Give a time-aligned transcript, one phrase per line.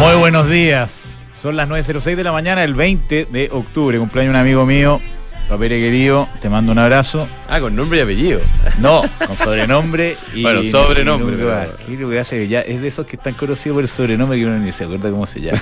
[0.00, 1.18] Muy buenos días.
[1.42, 3.98] Son las 9.06 de la mañana, el 20 de octubre.
[3.98, 4.98] Cumpleaños un amigo mío,
[5.46, 6.26] Papere querido.
[6.40, 7.28] Te mando un abrazo.
[7.46, 8.40] Ah, con nombre y apellido.
[8.78, 10.40] No, con sobrenombre y.
[10.42, 11.76] Bueno, sobrenombre, y lugar.
[11.86, 12.48] ¿Qué que hace?
[12.48, 15.10] Ya es de esos que están conocidos por el sobrenombre que uno ni se acuerda
[15.10, 15.60] cómo se llama.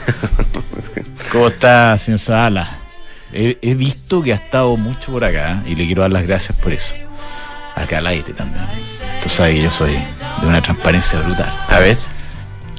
[1.32, 2.78] ¿Cómo está, señor Sala?
[3.32, 6.60] He, he visto que ha estado mucho por acá y le quiero dar las gracias
[6.60, 6.94] por eso.
[7.74, 8.64] Acá al aire también.
[9.20, 11.52] Tú sabes que yo soy de una transparencia brutal.
[11.68, 11.96] A ver.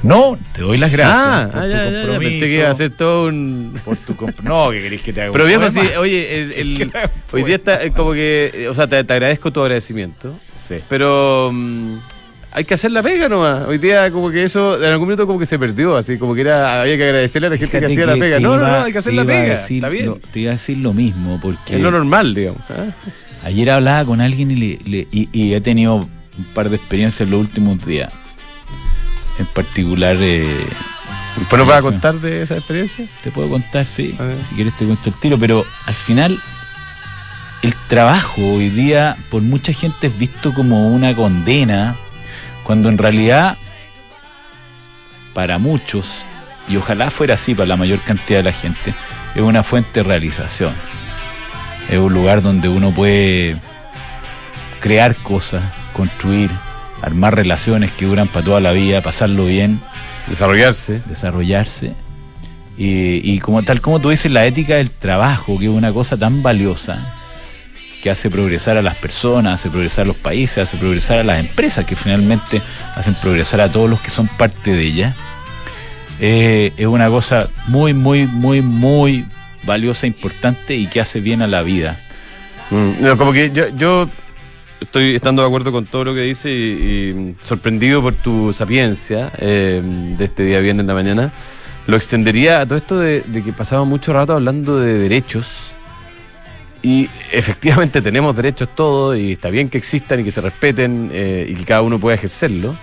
[0.02, 1.16] No, te doy las gracias.
[1.18, 3.74] Ah, por ah, tu ya, compromiso, Pensé que iba a ser todo un.
[3.84, 5.80] Por tu comp- no, que querés que te haga Pero un viejo, poema?
[5.90, 6.92] sí, oye, el,
[7.32, 8.50] hoy día está eh, como que.
[8.54, 10.34] eh, O sea, te, te agradezco tu agradecimiento.
[10.66, 10.76] Sí.
[10.88, 11.50] Pero.
[11.52, 11.96] mm,
[12.52, 13.68] hay que hacer la pega nomás.
[13.68, 15.96] Hoy día, como que eso, en algún minuto, como que se perdió.
[15.96, 16.80] Así como que era.
[16.80, 18.40] Había que agradecerle a la gente que hacía la pega.
[18.40, 19.42] No, no, iba- no, hay que hacer la pega.
[19.54, 20.06] decir Está bien.
[20.06, 22.62] lo- te iba a decir lo mismo, porque Es lo normal, digamos.
[22.70, 22.86] ¿ah?
[23.44, 27.20] ayer hablaba con alguien y, le- le- y, y he tenido un par de experiencias
[27.22, 28.12] en los últimos días.
[29.40, 30.66] En particular, eh,
[31.36, 33.06] Después nos vas a contar de esa experiencia.
[33.22, 34.16] te puedo contar, sí,
[34.48, 36.38] si quieres te cuento el tiro, pero al final
[37.62, 41.96] el trabajo hoy día por mucha gente es visto como una condena,
[42.64, 43.56] cuando en realidad
[45.32, 46.24] para muchos,
[46.68, 48.94] y ojalá fuera así para la mayor cantidad de la gente,
[49.34, 50.74] es una fuente de realización.
[51.88, 53.56] Es un lugar donde uno puede
[54.80, 56.50] crear cosas, construir,
[57.02, 59.80] armar relaciones que duran para toda la vida, pasarlo bien
[60.26, 61.02] Desarrollarse.
[61.06, 61.94] desarrollarse.
[62.76, 66.16] Y, y como tal como tú dices, la ética del trabajo, que es una cosa
[66.16, 66.98] tan valiosa,
[68.02, 71.38] que hace progresar a las personas, hace progresar a los países, hace progresar a las
[71.38, 72.62] empresas, que finalmente
[72.94, 75.14] hacen progresar a todos los que son parte de ella,
[76.20, 79.26] eh, es una cosa muy, muy, muy, muy
[79.64, 81.98] valiosa, importante y que hace bien a la vida.
[82.70, 84.08] Mm, no, como que yo, yo
[84.80, 89.32] estoy estando de acuerdo con todo lo que dice y, y sorprendido por tu sapiencia
[89.38, 91.32] eh, de este día viernes en la mañana.
[91.86, 95.74] Lo extendería a todo esto de, de que pasaba mucho rato hablando de derechos.
[96.82, 101.46] Y efectivamente tenemos derechos todos y está bien que existan y que se respeten eh,
[101.50, 102.76] y que cada uno pueda ejercerlo.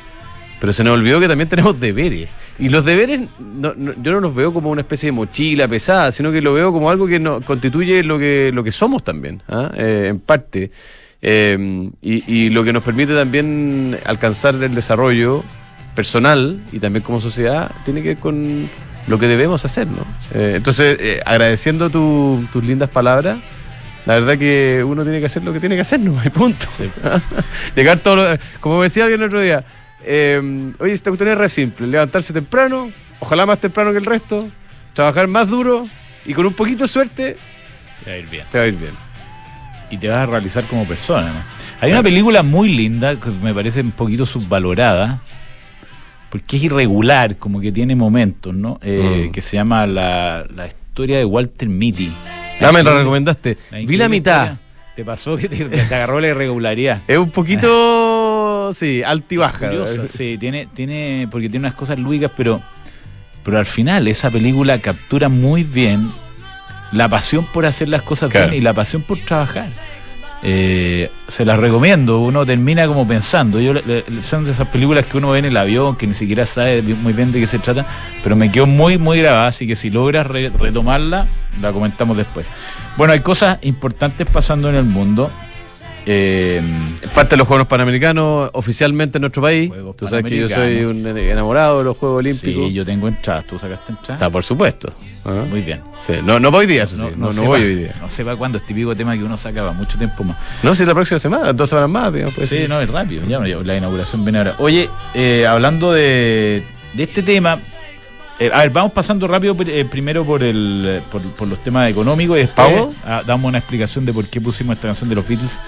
[0.59, 2.29] Pero se nos olvidó que también tenemos deberes.
[2.57, 6.11] Y los deberes no- no- yo no los veo como una especie de mochila pesada,
[6.11, 9.43] sino que lo veo como algo que nos constituye lo que, lo que somos también,
[9.47, 9.71] ¿ah?
[9.77, 10.71] Eh, en parte.
[11.21, 15.43] Eh, y, y lo que nos permite también alcanzar el desarrollo
[15.95, 18.69] personal y también como sociedad tiene que ver con
[19.07, 20.05] lo que debemos hacer, ¿no?
[20.33, 23.37] Eh, entonces, eh, agradeciendo tu- tus lindas palabras,
[24.05, 26.15] la verdad que uno tiene que hacer lo que tiene que hacer, ¿no?
[26.25, 26.67] Y punto.
[27.75, 29.63] Llegar todo lo- Como decía alguien el otro día,
[30.03, 34.47] eh, oye, esta cuestión es re simple, levantarse temprano, ojalá más temprano que el resto,
[34.93, 35.87] trabajar más duro
[36.25, 37.37] y con un poquito de suerte
[38.03, 38.45] Te va a ir bien.
[38.51, 39.06] te va a ir bien.
[39.89, 41.27] Y te vas a realizar como persona.
[41.33, 41.43] ¿no?
[41.81, 45.21] Hay una película muy linda que me parece un poquito subvalorada,
[46.29, 48.79] porque es irregular, como que tiene momentos, ¿no?
[48.81, 49.31] Eh, Mm.
[49.31, 52.11] Que se llama la, la historia de Walter Mitty.
[52.61, 53.57] Ah, me la recomendaste.
[53.85, 54.57] Vi la mitad.
[54.95, 57.01] Te pasó que te, te agarró la irregularidad.
[57.07, 59.67] Es un poquito, sí, alta y baja.
[59.67, 62.61] Curiosa, sí, tiene, tiene, porque tiene unas cosas lúdicas, pero,
[63.43, 66.09] pero al final esa película captura muy bien
[66.91, 68.49] la pasión por hacer las cosas Claro.
[68.51, 69.65] bien y la pasión por trabajar.
[70.43, 73.59] Eh, se las recomiendo, uno termina como pensando.
[73.59, 73.73] Yo
[74.21, 77.11] son de esas películas que uno ve en el avión, que ni siquiera sabe muy
[77.13, 77.87] bien de qué se trata,
[78.23, 81.25] pero me quedó muy, muy grabada, así que si logras re- retomarla,
[81.59, 82.45] la comentamos después.
[82.97, 85.31] Bueno, hay cosas importantes pasando en el mundo.
[86.09, 86.61] Eh,
[87.13, 89.67] Parte de los Juegos Panamericanos oficialmente en nuestro país.
[89.69, 92.67] Juegos Tú sabes que yo soy un enamorado de los Juegos Olímpicos.
[92.69, 94.19] sí, yo tengo entradas, ¿tú sacaste O entradas?
[94.19, 94.89] sea, por supuesto.
[95.25, 95.43] Ah.
[95.49, 95.81] Muy bien.
[95.99, 97.01] Sí, No, no voy hoy día, eso sí.
[97.17, 97.95] No, no, sé voy pa- hoy día.
[97.99, 100.37] No sé para cuándo, es típico tema que uno sacaba mucho tiempo más.
[100.63, 102.35] No, si la próxima semana, dos semanas más, digamos.
[102.35, 103.25] pues, sí, no, es rápido.
[103.27, 104.55] Ya, la inauguración viene ahora.
[104.59, 106.63] Oye, eh, hablando de,
[106.93, 107.59] de este tema,
[108.39, 112.37] eh, a ver, vamos pasando rápido eh, primero por el por, por los temas económicos
[112.37, 115.59] y después ah, damos una explicación de por qué pusimos esta canción de los Beatles,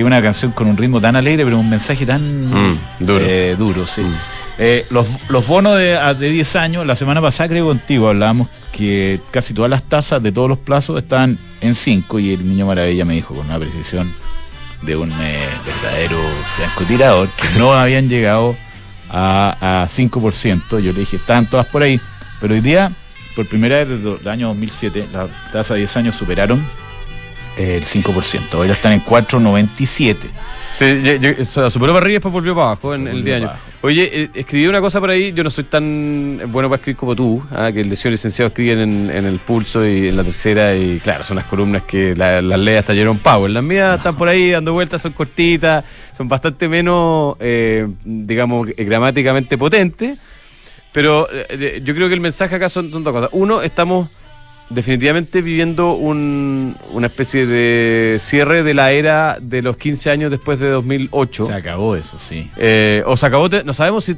[0.00, 3.24] que es una canción con un ritmo tan alegre, pero un mensaje tan Mm, duro.
[3.26, 4.02] eh, duro, sí.
[4.02, 4.14] Mm.
[4.62, 9.18] Eh, los, los bonos de, de 10 años, la semana pasada creo contigo hablábamos que
[9.30, 13.04] casi todas las tasas de todos los plazos estaban en 5 y el niño maravilla
[13.06, 14.12] me dijo con una precisión
[14.82, 16.18] de un eh, verdadero
[16.56, 18.54] francotirador que no habían llegado
[19.08, 20.80] a, a 5%.
[20.80, 21.98] Yo le dije, estaban todas por ahí,
[22.40, 22.92] pero hoy día,
[23.34, 26.62] por primera vez desde el año 2007, las tasas de 10 años superaron
[27.60, 28.54] el 5%.
[28.54, 30.16] Hoy ya están en 4,97.
[30.72, 33.52] Sí, yo- yo- superó para arriba y después volvió para abajo en el día año.
[33.82, 37.16] Oye, eh, escribí una cosa por ahí, yo no soy tan bueno para escribir como
[37.16, 40.76] tú, ah, que el señor licenciado escriben en, en el pulso y en la tercera,
[40.76, 43.52] y claro, son unas columnas que la- las lee hasta Jerome Powell.
[43.54, 45.84] Las mías están por ahí dando vueltas, son cortitas,
[46.16, 50.32] son bastante menos, eh, digamos, eh, gramáticamente potentes.
[50.92, 53.30] Pero eh, yo creo que el mensaje acá son, son dos cosas.
[53.32, 54.10] Uno, estamos
[54.70, 60.58] definitivamente viviendo un- una especie de cierre de la era de los 15 años después
[60.58, 61.46] de 2008.
[61.46, 62.48] Se acabó eso, sí.
[62.56, 64.16] Eh, o se acabó, no sabemos si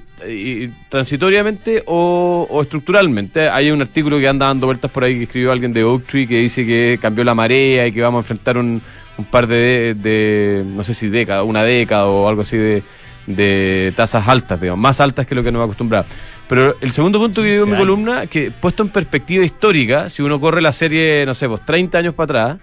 [0.89, 3.49] transitoriamente o, o estructuralmente.
[3.49, 6.27] Hay un artículo que anda dando vueltas por ahí que escribió alguien de Oak Tree
[6.27, 8.83] que dice que cambió la marea y que vamos a enfrentar un,
[9.19, 12.83] un par de, de, no sé si década, una década o algo así de,
[13.27, 16.07] de tasas altas, digamos, más altas que lo que nos acostumbraba.
[16.53, 17.97] Pero el segundo punto que digo en mi 15 años.
[17.97, 21.97] columna, que puesto en perspectiva histórica, si uno corre la serie, no sé, pues 30
[21.97, 22.61] años para atrás,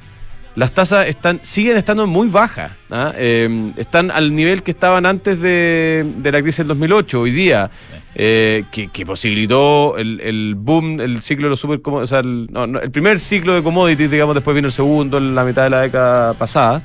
[0.53, 2.77] las tasas están, siguen estando muy bajas.
[2.91, 3.13] ¿ah?
[3.15, 7.71] Eh, están al nivel que estaban antes de, de la crisis del 2008, hoy día,
[8.13, 12.45] eh, que, que posibilitó el, el boom, el ciclo de los super o sea, el,
[12.51, 15.63] no, no, el primer ciclo de commodities, digamos, después vino el segundo en la mitad
[15.63, 16.83] de la década pasada.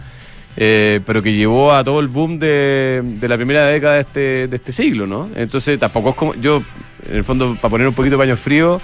[0.56, 4.48] Eh, pero que llevó a todo el boom de, de la primera década de este,
[4.48, 5.28] de este siglo, ¿no?
[5.34, 6.62] Entonces tampoco es como, yo,
[7.08, 8.80] en el fondo, para poner un poquito de paño frío,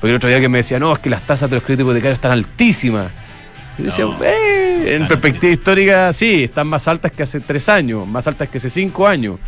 [0.00, 1.84] porque el otro día que me decía, no, es que las tasas de los créditos
[1.84, 3.10] hipotecarios están altísimas.
[3.78, 8.06] Y yo decía, "Eh, en perspectiva histórica, sí, están más altas que hace tres años,
[8.06, 9.38] más altas que hace cinco años.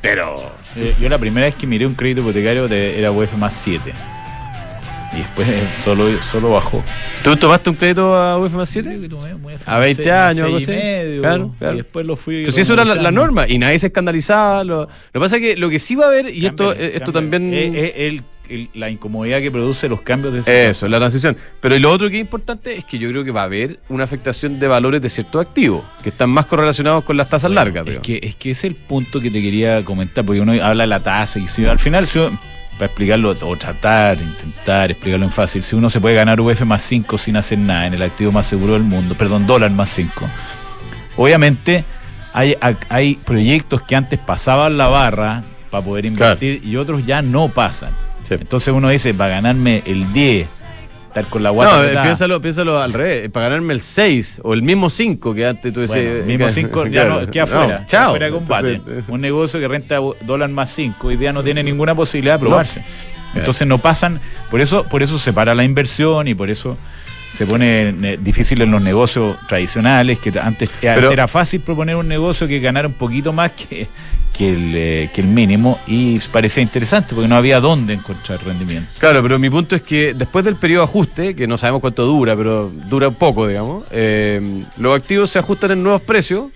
[0.00, 0.34] Pero.
[0.74, 3.92] Eh, Yo la primera vez que miré un crédito hipotecario de- era UF más 7.
[5.14, 6.82] Y después eh, solo, solo bajó.
[7.22, 8.88] ¿Tú tomaste un crédito a UF más 7?
[8.88, 10.70] Creo que tomé un UF A más 20 seis- años, seis algo y así.
[10.72, 11.74] medio, Claro, claro.
[11.74, 12.42] Y después lo fui.
[12.44, 14.64] Pues si eso era la, norma y nadie se escandalizaba.
[14.64, 16.86] Lo, lo que pasa es que lo que sí va a haber, y esto, Cámbiale,
[16.86, 17.52] eh, esto también.
[17.54, 21.36] Es, es el- el- la incomodidad que produce los cambios de ese Eso, la transición.
[21.60, 24.04] Pero lo otro que es importante es que yo creo que va a haber una
[24.04, 27.86] afectación de valores de ciertos activos que están más correlacionados con las tasas Bueno, largas.
[27.86, 30.82] Es que, es que ese es el punto que te quería comentar, porque uno habla
[30.82, 32.38] de la tasa y si al final, si uno-
[32.72, 36.82] para explicarlo o tratar, intentar explicarlo en fácil, si uno se puede ganar UF más
[36.82, 40.28] 5 sin hacer nada en el activo más seguro del mundo, perdón, dólar más 5,
[41.16, 41.84] obviamente
[42.32, 42.56] hay,
[42.88, 47.90] hay proyectos que antes pasaban la barra para poder invertir y otros ya no pasan.
[48.22, 48.34] Sí.
[48.34, 50.61] Entonces uno dice, para ganarme el 10,
[51.12, 53.30] estar con la guata No, eh, piénsalo, piénsalo al revés.
[53.30, 56.04] Para ganarme el 6 o el mismo 5 que antes tú decías.
[56.04, 57.20] Bueno, mismo que- 5 ya claro.
[57.20, 57.78] no, queda afuera.
[57.80, 58.10] No, chao.
[58.10, 58.74] Fuera de combate.
[58.74, 62.34] Entonces, eh, un negocio que renta dólar más 5 hoy día no tiene ninguna posibilidad
[62.38, 62.82] de probarse.
[63.34, 64.20] Entonces no pasan,
[64.50, 66.76] por eso, por eso se para la inversión y por eso
[67.32, 72.08] se pone eh, difícil en los negocios tradicionales, que antes, Pero- era fácil proponer un
[72.08, 73.88] negocio que ganara un poquito más que,
[74.36, 78.90] que, el, eh, que el mínimo y parecía interesante porque no había dónde encontrar rendimiento.
[78.98, 82.04] Claro, pero mi punto es que después del periodo de ajuste, que no sabemos cuánto
[82.04, 86.46] dura, pero dura un poco, digamos, eh, los activos se ajustan en nuevos precios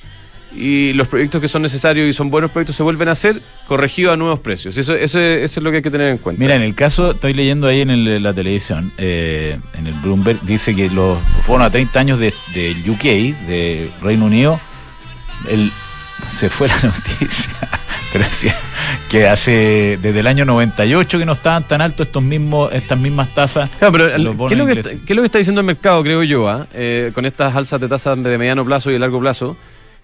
[0.56, 4.14] y los proyectos que son necesarios y son buenos proyectos se vuelven a hacer corregidos
[4.14, 4.76] a nuevos precios.
[4.76, 6.40] Eso, eso, eso es lo que hay que tener en cuenta.
[6.40, 10.40] Mira, en el caso, estoy leyendo ahí en el- la televisión, eh, en el Bloomberg,
[10.42, 13.02] dice que los bonos a 30 años de, de UK,
[13.46, 14.58] de Reino Unido,
[15.50, 15.70] el,
[16.32, 17.50] se fue la noticia,
[18.14, 18.56] decía
[19.10, 23.28] que hace desde el año 98 que no estaban tan altos estos mismos, estas mismas
[23.34, 23.68] tasas.
[23.78, 25.38] Claro, pero el- los bonos ¿qué, es lo que está, qué es lo que está
[25.38, 26.66] diciendo el mercado, creo yo, ah?
[26.72, 29.56] Eh, con estas alzas de tasas de mediano plazo y de largo plazo?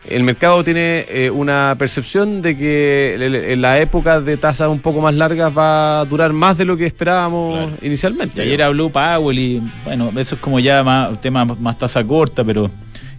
[0.04, 3.14] El mercado tiene eh, una percepción de que
[3.52, 6.76] en la época de tasas un poco más largas va a durar más de lo
[6.76, 7.72] que esperábamos Claro.
[7.82, 8.42] inicialmente.
[8.42, 12.42] Y ayer habló Powell y bueno, eso es como ya más tema más tasa corta,
[12.42, 12.68] pero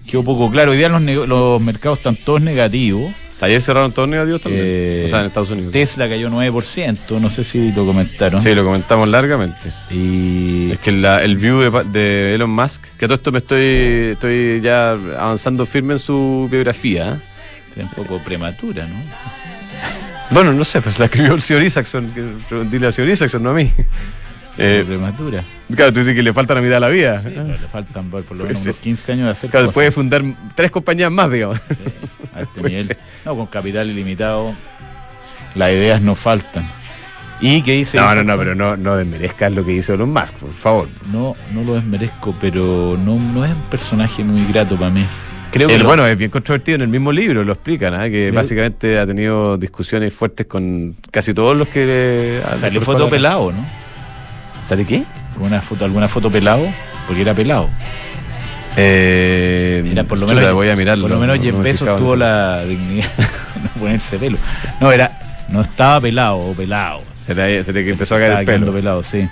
[0.05, 0.71] quedó poco claro.
[0.71, 3.13] Hoy día los, los mercados están todos negativos.
[3.41, 4.63] Ayer cerraron todos negativos también.
[4.65, 5.71] Eh, o sea, en Estados Unidos.
[5.71, 8.39] Tesla cayó 9%, no sé si lo comentaron.
[8.41, 9.71] Sí, lo comentamos largamente.
[9.91, 13.39] Y Es que la- el view de, de Elon Musk, que a todo esto me
[13.39, 17.19] estoy, estoy ya avanzando firme en su biografía.
[17.75, 17.81] ¿eh?
[17.81, 19.03] es un poco prematura, ¿no?
[20.29, 22.11] Bueno, no sé, pues la escribió el señor Isaacson,
[22.71, 23.71] dile al señor Isaacson, no a mí.
[24.55, 25.43] Eh, prematura.
[25.75, 27.23] claro, tú dices que le falta la mitad de la vida.
[27.23, 28.67] Sí, le faltan por, lo menos ser.
[28.69, 29.73] unos 15 años de hacer Claro, cosas.
[29.73, 30.23] puede fundar
[30.55, 31.59] tres compañías más, digamos.
[31.69, 31.83] Sí,
[32.55, 32.97] este ser.
[33.25, 34.55] No, con capital ilimitado,
[35.55, 36.69] las ideas no faltan.
[37.41, 37.97] ¿Y qué dice?
[37.97, 40.87] No, no, no, pero no, no desmerezcas lo que hizo Elon Musk, por favor.
[41.11, 45.05] No, no lo desmerezco, pero no, no es un personaje muy grato para mí.
[45.51, 48.05] Creo que El, lo- bueno, es bien controvertido en el mismo libro, lo explican, ¿ah?
[48.05, 52.41] que Creo- básicamente ha tenido discusiones fuertes con casi todos los que...
[52.55, 53.65] salió foto pelado, ¿no?
[54.63, 55.03] ¿Sale qué?
[55.39, 56.65] Una foto, alguna foto pelado,
[57.07, 57.67] porque era pelado.
[58.75, 61.03] Eh, Mira, por lo menos, voy a mirarlo.
[61.03, 64.37] por lo menos no- Jeff no Bezos tuvo la dignidad de no ponerse pelo.
[64.81, 67.01] No, era, no estaba pelado o pelado.
[67.21, 68.73] Se le, se le empezó a caer el pelo.
[68.73, 69.27] pelado, sí.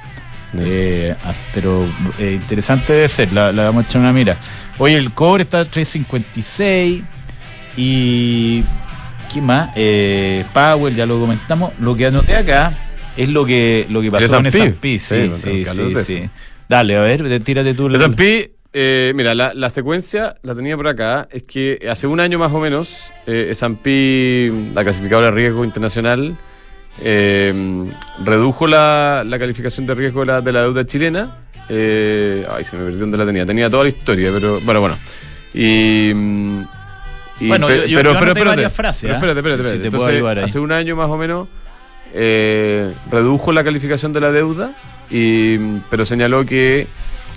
[0.57, 1.15] Eh,
[1.53, 1.85] pero
[2.19, 4.37] eh, interesante debe ser, la, la vamos a echar una mira.
[4.77, 7.03] Oye, el cobre está a 3.56
[7.77, 8.63] y...
[9.33, 9.69] ¿Qué más?
[9.77, 11.71] Eh, Powell, ya lo comentamos.
[11.79, 12.73] Lo que anoté acá
[13.15, 14.99] es lo que, lo que pasó en S&P.
[14.99, 16.29] Sí, Sí, sí, sí.
[16.67, 17.87] Dale, a ver, tírate tú.
[17.95, 22.39] S&P, eh, mira, la, la secuencia la tenía por acá, es que hace un año
[22.39, 26.35] más o menos, eh, S&P, la clasificadora de riesgo internacional,
[27.01, 27.53] eh,
[28.23, 31.37] redujo la, la calificación de riesgo de la, de la deuda chilena.
[31.69, 33.45] Eh, ay, se me perdió donde la tenía.
[33.45, 34.95] Tenía toda la historia, pero bueno, bueno.
[35.53, 36.11] Y.
[36.13, 36.61] mm,
[37.39, 39.17] y Bueno, pe- yo- yo- pero, yo varias frases, pero ¿ah?
[39.17, 40.17] espérate, espérate, Si espérate.
[40.17, 41.47] Entonces, hace un año más o menos
[42.13, 44.73] eh, redujo la calificación de la deuda,
[45.09, 45.57] y,
[45.89, 46.87] pero señaló que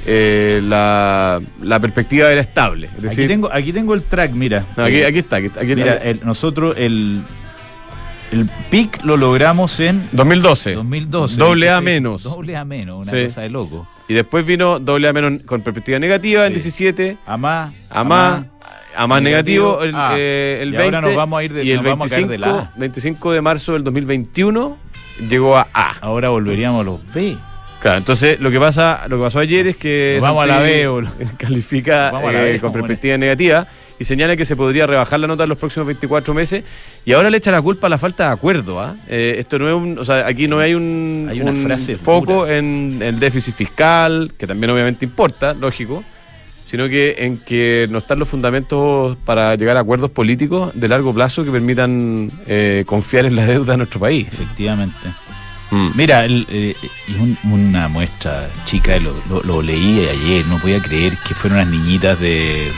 [0.07, 2.89] eh, la, la perspectiva era estable.
[2.97, 4.65] Es decir, aquí, tengo, aquí tengo el track, mira.
[4.77, 5.37] no, aquí, Eh, aquí está.
[5.37, 7.23] Aquí, Mira, el- nosotros el,
[8.33, 10.73] el pic lo logramos en 2012.
[10.75, 11.37] 2012.
[11.37, 12.23] Doble A menos.
[12.25, 13.25] Doble A menos, una Sí.
[13.27, 13.87] cosa de loco.
[14.09, 16.55] Y después vino doble A menos con perspectiva negativa en Sí.
[16.55, 17.17] 17.
[17.25, 17.73] A más.
[17.91, 18.45] A más,
[18.97, 20.15] a más negativo, el, A.
[20.19, 20.85] eh, el Y 20.
[20.85, 22.73] ahora nos vamos a ir de- y el nos vamos a caer de la A.
[22.77, 24.77] 25 de marzo del 2021
[25.31, 25.95] llegó a A.
[26.03, 27.37] Ahora volveríamos a los B.
[27.85, 30.61] Claro, entonces lo que pasa, lo que pasó ayer es que Nos vamos a la
[30.61, 30.89] B,
[31.37, 33.67] califica Nos vamos a la eh, con perspectiva negativa
[33.99, 36.65] y señala que se podría rebajar la nota en los próximos 24 meses
[37.05, 38.81] y ahora le echa la culpa a la falta de acuerdo.
[38.81, 38.95] ¿ah?
[39.07, 41.99] Eh, esto no es un, o sea, aquí no hay un, Hay una un frase
[41.99, 46.03] foco en el déficit fiscal, que también obviamente importa, lógico,
[46.65, 51.13] sino que en que no están los fundamentos para llegar a acuerdos políticos de largo
[51.13, 54.27] plazo que permitan eh, confiar en la deuda de nuestro país.
[54.33, 55.11] Efectivamente.
[55.95, 56.75] Mira, el, eh,
[57.19, 61.71] un- una muestra chica, lo, lo- lo leí ayer, no podía creer que fueron unas
[61.71, 62.71] niñitas de.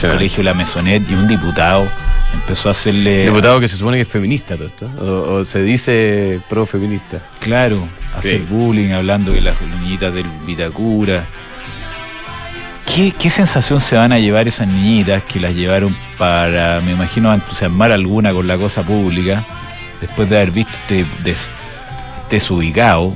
[0.00, 1.86] Colegio La Mesonet y un diputado
[2.32, 3.24] empezó a hacerle...
[3.26, 7.20] Diputado que se supone que es feminista todo esto, o, o se dice pro feminista.
[7.40, 8.46] Claro, hacer Sí.
[8.48, 11.26] bullying, hablando de las niñitas del Vitacura.
[12.94, 17.32] ¿Qué, ¿Qué sensación se van a llevar esas niñitas que las llevaron para, me imagino,
[17.34, 19.44] entusiasmar alguna con la cosa pública,
[20.00, 21.04] después de haber visto este
[22.28, 23.14] desubicado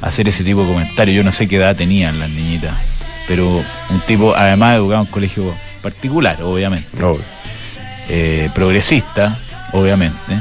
[0.00, 1.16] hacer ese tipo de comentarios?
[1.16, 5.12] Yo no sé qué edad tenían las niñitas, pero un tipo, además, educado en un
[5.12, 6.88] colegio particular, obviamente
[8.08, 9.38] eh, progresista,
[9.72, 10.40] obviamente,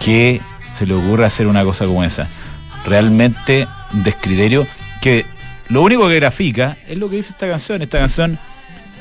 [0.00, 0.40] que
[0.76, 2.28] se le ocurra hacer una cosa como esa.
[2.84, 4.66] Realmente un descriterio
[5.00, 5.26] que
[5.68, 7.82] lo único que grafica es lo que dice esta canción.
[7.82, 8.38] Esta canción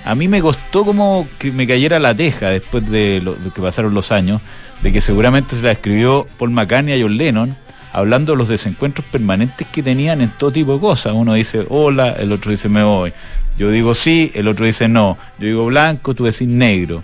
[0.03, 3.61] a mí me costó como que me cayera la teja después de lo, de que
[3.61, 4.41] pasaron los años,
[4.81, 7.55] de que seguramente se la escribió Paul McCartney a John Lennon,
[7.93, 11.13] hablando de los desencuentros permanentes que tenían en todo tipo de cosas.
[11.13, 13.12] Uno dice hola, el otro dice me voy.
[13.57, 15.17] Yo digo sí, el otro dice no.
[15.39, 17.03] Yo digo blanco, tú decís negro.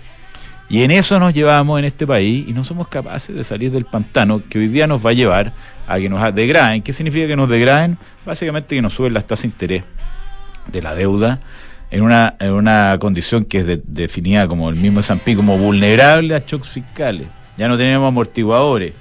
[0.70, 3.86] Y en eso nos llevamos en este país y no somos capaces de salir del
[3.86, 5.52] pantano que hoy día nos va a llevar
[5.86, 6.82] a que nos degraden.
[6.82, 7.96] ¿Qué significa que nos degraden?
[8.26, 9.82] Básicamente que nos suben las tasas de interés
[10.70, 11.40] de la deuda
[11.90, 16.34] en una, en una condición que es de- definida como el mismo S&P como vulnerable
[16.34, 17.26] a shocks fiscales.
[17.56, 18.92] Ya no tenemos amortiguadores.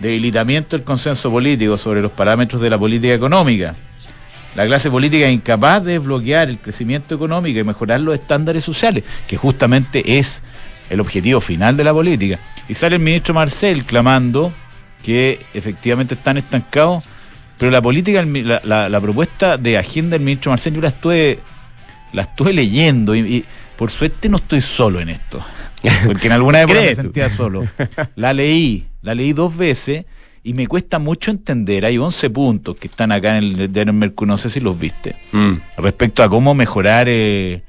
[0.00, 3.74] Debilitamiento del consenso político sobre los parámetros de la política económica.
[4.54, 9.02] La clase política es incapaz de desbloquear el crecimiento económico y mejorar los estándares sociales,
[9.26, 10.42] que justamente es
[10.90, 12.38] el objetivo final de la política.
[12.68, 14.52] Y sale el ministro Marcel clamando
[15.02, 17.04] que efectivamente están estancados,
[17.58, 21.40] pero la política, la, propuesta de agenda del ministro Marcel, yo la estuve,
[22.12, 23.44] la estuve leyendo y
[23.76, 25.44] por suerte no estoy solo en esto,
[26.06, 27.66] porque en alguna época me sentía solo.
[28.16, 30.06] La leí, la leí dos veces
[30.42, 31.84] y me cuesta mucho entender.
[31.84, 35.16] Hay 11 puntos que están acá en el diario Mercurio, no sé si los viste,
[35.76, 37.62] respecto a cómo mejorar, eh,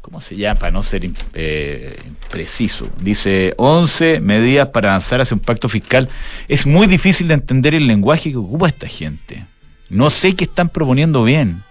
[0.00, 0.58] ¿cómo se llama?
[0.58, 1.96] Para no ser eh,
[2.28, 2.88] preciso.
[3.00, 6.08] Dice 11 medidas para avanzar hacia un pacto fiscal.
[6.48, 9.44] Es muy difícil de entender el lenguaje que ocupa esta gente.
[9.88, 11.62] No sé qué están proponiendo bien.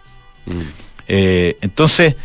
[1.08, 2.16] Eh, entonces,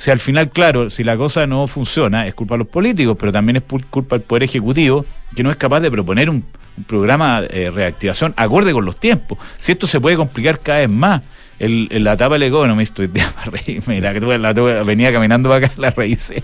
[0.00, 3.30] si al final, claro, si la cosa no funciona, es culpa de los políticos, pero
[3.32, 5.04] también es culpa del Poder Ejecutivo,
[5.36, 6.42] que no es capaz de proponer un,
[6.86, 9.36] programa de reactivación acorde con los tiempos.
[9.58, 11.20] Si esto se puede complicar cada vez más.
[11.58, 12.98] El, en la etapa del Economist,
[13.98, 16.42] la la tuve- venía caminando para acá, la revisé.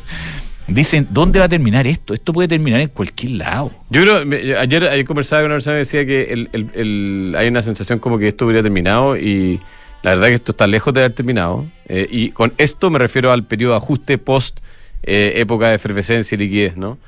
[0.69, 2.13] Dicen, ¿dónde va a terminar esto?
[2.13, 3.73] Esto puede terminar en cualquier lado.
[3.89, 4.17] Yo creo,
[4.61, 7.99] ayer, ayer conversaba con una persona que decía que el- el- el- hay una sensación
[7.99, 9.59] como que esto hubiera terminado y
[10.03, 11.67] la verdad que esto está lejos de haber terminado.
[11.89, 14.61] Eh, y con esto me refiero al periodo de ajuste post
[15.03, 16.99] eh, época de efervescencia y liquidez, ¿no?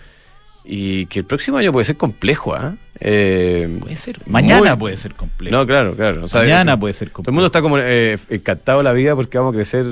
[0.65, 2.77] Y que el próximo año puede ser complejo, ¿ah?
[3.01, 4.19] Eh, Puede ser.
[4.27, 5.57] Mañana muy- puede ser complejo.
[5.57, 6.25] No, claro, claro.
[6.25, 8.93] O sea, Mañana eh, puede ser Todo el mundo está como eh, encantado de la
[8.93, 9.87] vida porque vamos a crecer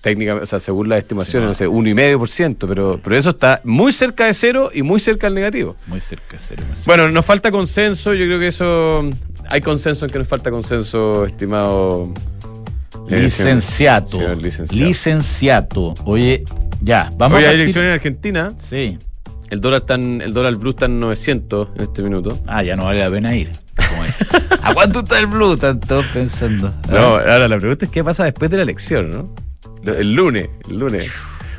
[0.00, 3.30] técnicamente, o sea, según las estimaciones, Sí, no sé, medio por ciento, pero, pero eso
[3.30, 5.76] está muy cerca de cero y muy cerca del negativo.
[5.88, 6.62] Muy cerca de cero.
[6.86, 9.10] Bueno, nos falta consenso, yo creo que eso.
[9.48, 12.12] Hay consenso en que nos falta consenso, estimado.
[13.08, 14.18] eh, Licenciato.
[14.18, 14.88] señor- licenciado.
[14.88, 15.94] Licenciato.
[16.04, 16.44] Oye,
[16.82, 18.52] ya, vamos Hoy a hay partir- elecciones en Argentina.
[18.68, 18.98] Sí.
[19.50, 22.38] El dólar, está en- el dólar blue está en 900 en este minuto.
[22.46, 23.50] Ah, ya no vale la pena ir.
[24.62, 25.54] ¿A cuánto está el blue?
[25.54, 26.70] Están todos pensando.
[26.90, 29.34] No, Ah, ahora la pregunta es qué pasa después de la elección, ¿no?
[29.90, 31.10] El lunes, el lunes.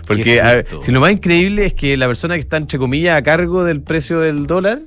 [0.05, 3.17] Porque a ver, si lo más increíble es que la persona que está, entre comillas,
[3.17, 4.81] a cargo del precio del dólar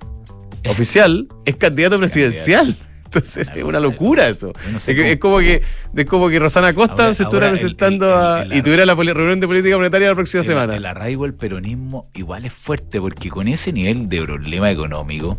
[0.68, 2.76] oficial es candidato presidencial.
[3.14, 4.52] Entonces es una locura eso.
[4.64, 5.62] Yo no sé es, como que
[5.94, 8.86] es como que Rosana Costa Ahora- se estuviera el- presentando el- el- a- y tuviera
[8.86, 10.74] la reunión de política monetaria la próxima semana.
[10.76, 15.38] el arraigo al peronismo igual es fuerte porque con ese nivel de problema económico,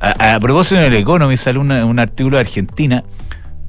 [0.00, 3.04] a, a propósito del Economy sale una- un artículo de Argentina,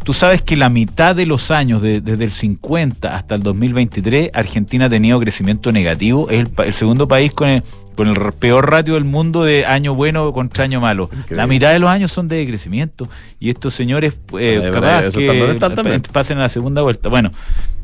[0.03, 4.31] tú sabes que la mitad de los años, de- desde el 50 hasta el 2023,
[4.33, 7.63] Argentina ha tenido crecimiento negativo, es el, el segundo país con el,
[7.97, 11.05] con el peor ratio del mundo de año bueno contra año malo.
[11.05, 11.35] Increíble.
[11.35, 15.49] La mitad de los años son de crecimiento y estos señores eh, capaz eso que
[15.49, 15.75] están
[16.13, 17.09] pasen a la segunda vuelta.
[17.09, 17.31] Bueno,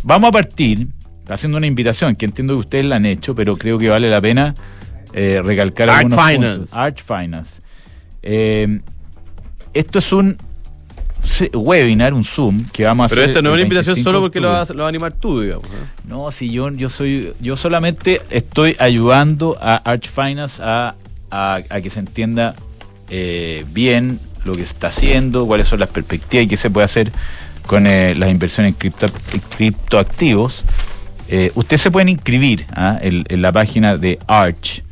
[0.04, 0.88] vamos a partir
[1.28, 4.22] haciendo una invitación que entiendo que ustedes la han hecho, pero creo que vale la
[4.22, 4.54] pena
[5.14, 6.56] eh, recalcar Arch algunos Finance.
[6.58, 6.74] puntos.
[6.76, 7.62] Arch Finance.
[8.22, 8.82] Eh,
[9.74, 10.38] esto es un
[11.54, 13.30] webinar, un Zoom que vamos a Pero hacer.
[13.32, 15.42] esto no es una invitación 25 solo porque lo vas, lo vas a animar tú,
[15.42, 15.68] digamos.
[16.08, 16.24] ¿no?
[16.26, 20.96] No, si yo, yo soy, yo solamente estoy ayudando a Arch Finance a,
[21.32, 22.56] a- a que se entienda
[23.10, 26.86] eh, bien lo que se está haciendo, cuáles son las perspectivas y qué se puede
[26.86, 27.12] hacer
[27.66, 29.12] con eh, las inversiones en, cripto-
[29.56, 30.64] criptoactivos.
[31.30, 33.00] Eh, ustedes se pueden inscribir ¿ah?
[33.02, 34.84] en, en la página de Arch,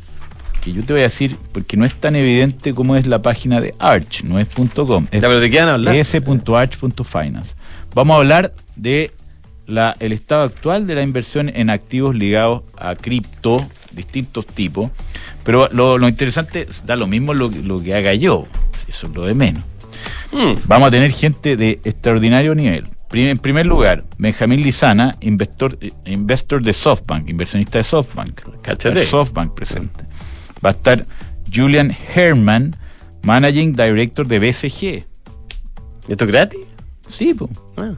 [0.62, 3.60] que yo te voy a decir, porque no es tan evidente como es la página
[3.60, 5.96] de Arch, no es .com, es Ya, pero ¿de qué van a hablar?
[5.96, 7.54] s.arch.finance.
[7.94, 9.10] Vamos a hablar de
[9.66, 14.90] la, el estado actual de la inversión en activos ligados a cripto, distintos tipos.
[15.44, 18.46] Pero lo, lo interesante, da lo mismo lo, lo que haga yo,
[18.88, 19.64] eso es lo de menos.
[20.30, 20.52] Mm.
[20.66, 22.84] Vamos a tener gente de extraordinario nivel.
[23.14, 28.40] En primer lugar, Benjamín Lizana, investor, eh, investor de SoftBank, inversionista de SoftBank.
[28.62, 29.04] Cáchate.
[29.04, 30.04] SoftBank presente.
[30.64, 31.06] Va a estar
[31.52, 32.76] Julian Herman,
[33.22, 35.04] Managing Director de BCG.
[36.08, 36.60] ¿Esto es gratis?
[37.08, 37.50] Sí, pues.
[37.76, 37.94] Ah.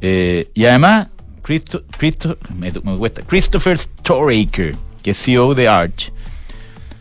[0.00, 1.08] Eh, y además,
[1.42, 6.12] Christo- Christo- me, me cuesta, Christopher Storaker, que es CEO de Arch.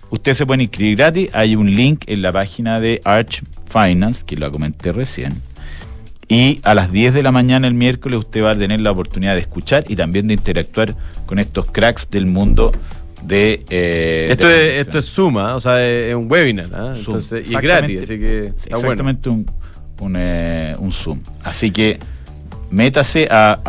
[0.10, 1.30] Ustedes se pueden inscribir gratis.
[1.34, 5.42] Hay un link en la página de Arch Finance, que lo comenté recién.
[6.30, 9.36] Y a las 10 de la mañana el miércoles usted va a tener la oportunidad
[9.36, 12.72] de escuchar y también de interactuar con estos cracks del mundo
[13.24, 13.64] de...
[13.70, 16.70] eh, Esto, de es, esto es suma, o sea, es un webinar.
[16.74, 16.94] ¿ah?
[16.96, 18.92] Entonces, y es gratis, así que Sí, está bueno.
[18.92, 19.46] exactamente un,
[20.00, 21.20] un, eh, un Zoom.
[21.44, 21.98] Así que
[22.70, 23.60] métase a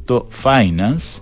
[0.00, 1.20] arch.finance.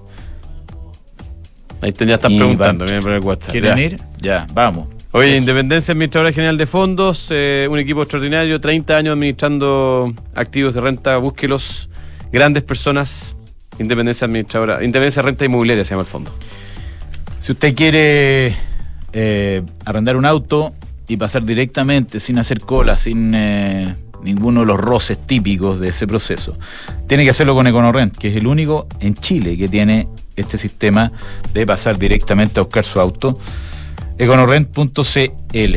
[1.81, 3.53] Ahí te- ya están Y preguntando, van- por el WhatsApp.
[3.53, 3.83] ¿Quieren ya.
[3.83, 3.97] ir?
[4.21, 4.89] Ya, vamos.
[5.13, 5.39] Oye, Eso.
[5.39, 11.17] Independencia Administradora General de Fondos, eh, un equipo extraordinario, 30 años administrando activos de renta,
[11.17, 11.89] búsquelos,
[12.33, 13.35] grandes personas,
[13.79, 16.35] Independencia Administradora, Independencia Renta Inmobiliaria se llama el fondo.
[17.49, 18.55] Si usted quiere
[19.15, 20.75] eh, arrendar un auto
[21.09, 26.07] y pasar directamente, sin hacer cola, sin eh, ninguno de los roces típicos de ese
[26.07, 26.59] proceso,
[27.07, 31.11] tiene que hacerlo con EconoRent, que es el único en Chile que tiene este sistema
[31.55, 33.39] de pasar directamente a buscar su auto.
[34.19, 35.77] Econorrent.cl.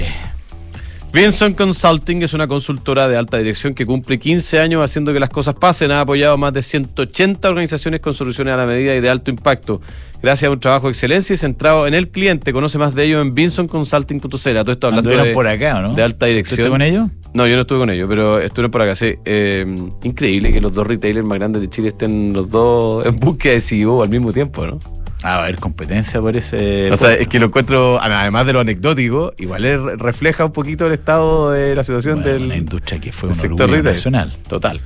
[1.14, 5.30] Vinson Consulting es una consultora de alta dirección que cumple 15 años haciendo que las
[5.30, 5.92] cosas pasen.
[5.92, 9.82] Ha apoyado más de 180 organizaciones con soluciones a la medida y de alto impacto.
[10.22, 12.54] Gracias a un trabajo de excelencia y centrado en el cliente.
[12.54, 14.28] Conoce más de ello en vinsonconsulting.cl.
[14.30, 15.94] Todo esto hablando Anduvieron de, por acá, ¿o ¿no?
[15.96, 16.60] de alta dirección.
[16.60, 17.10] ¿Estuviste con ellos?
[17.34, 19.16] No, yo no estuve con ellos, pero estuvieron por acá, sí.
[19.26, 19.66] Eh,
[20.04, 23.62] increíble que los dos retailers más grandes de Chile estén los dos en búsqueda de
[23.62, 24.80] CEO al mismo tiempo, ¿no?
[25.24, 26.92] Ah, a haber competencia por ese.
[26.92, 30.86] O sea, es que lo encuentro, además de lo anecdótico, igual es- refleja un poquito
[30.88, 33.96] el estado de la situación Bueno, del una industria que fue un sector orgullo retail.
[33.96, 34.34] nacional.
[34.50, 34.80] Total.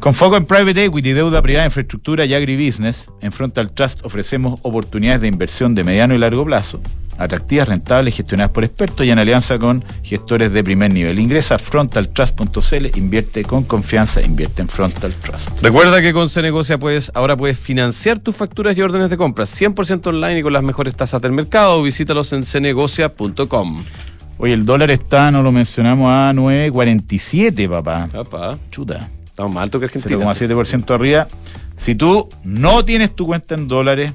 [0.00, 5.20] Con foco en private equity, deuda privada, infraestructura y agribusiness, en Frontal Trust ofrecemos oportunidades
[5.22, 6.80] de inversión de mediano y largo plazo,
[7.18, 11.18] atractivas, rentables, gestionadas por expertos y en alianza con gestores de primer nivel.
[11.18, 15.60] Ingresa a frontaltrust.cl, invierte con confianza, invierte en Frontal Trust.
[15.62, 20.06] Recuerda que con Cenegocia puedes, ahora puedes financiar tus facturas y órdenes de compra 100%
[20.06, 21.82] online y con las mejores tasas del mercado.
[21.82, 23.82] Visítalos en cenegocia.com.
[24.38, 28.08] Oye, el dólar está, no lo mencionamos, a 9.47, papá.
[28.12, 29.08] Papá, Chuta.
[29.38, 30.16] Estamos más alto que Argentina.
[30.16, 31.28] 0,7% arriba.
[31.76, 34.12] Si tú no tienes tu cuenta en dólares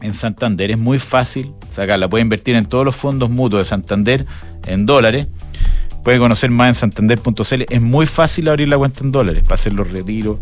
[0.00, 2.08] en Santander, es muy fácil sacarla.
[2.08, 4.26] Puedes invertir en todos los fondos mutuos de Santander
[4.64, 5.26] en dólares.
[6.04, 7.64] Puedes conocer más en santander.cl.
[7.68, 10.38] Es muy fácil abrir la cuenta en dólares para hacer los retiros,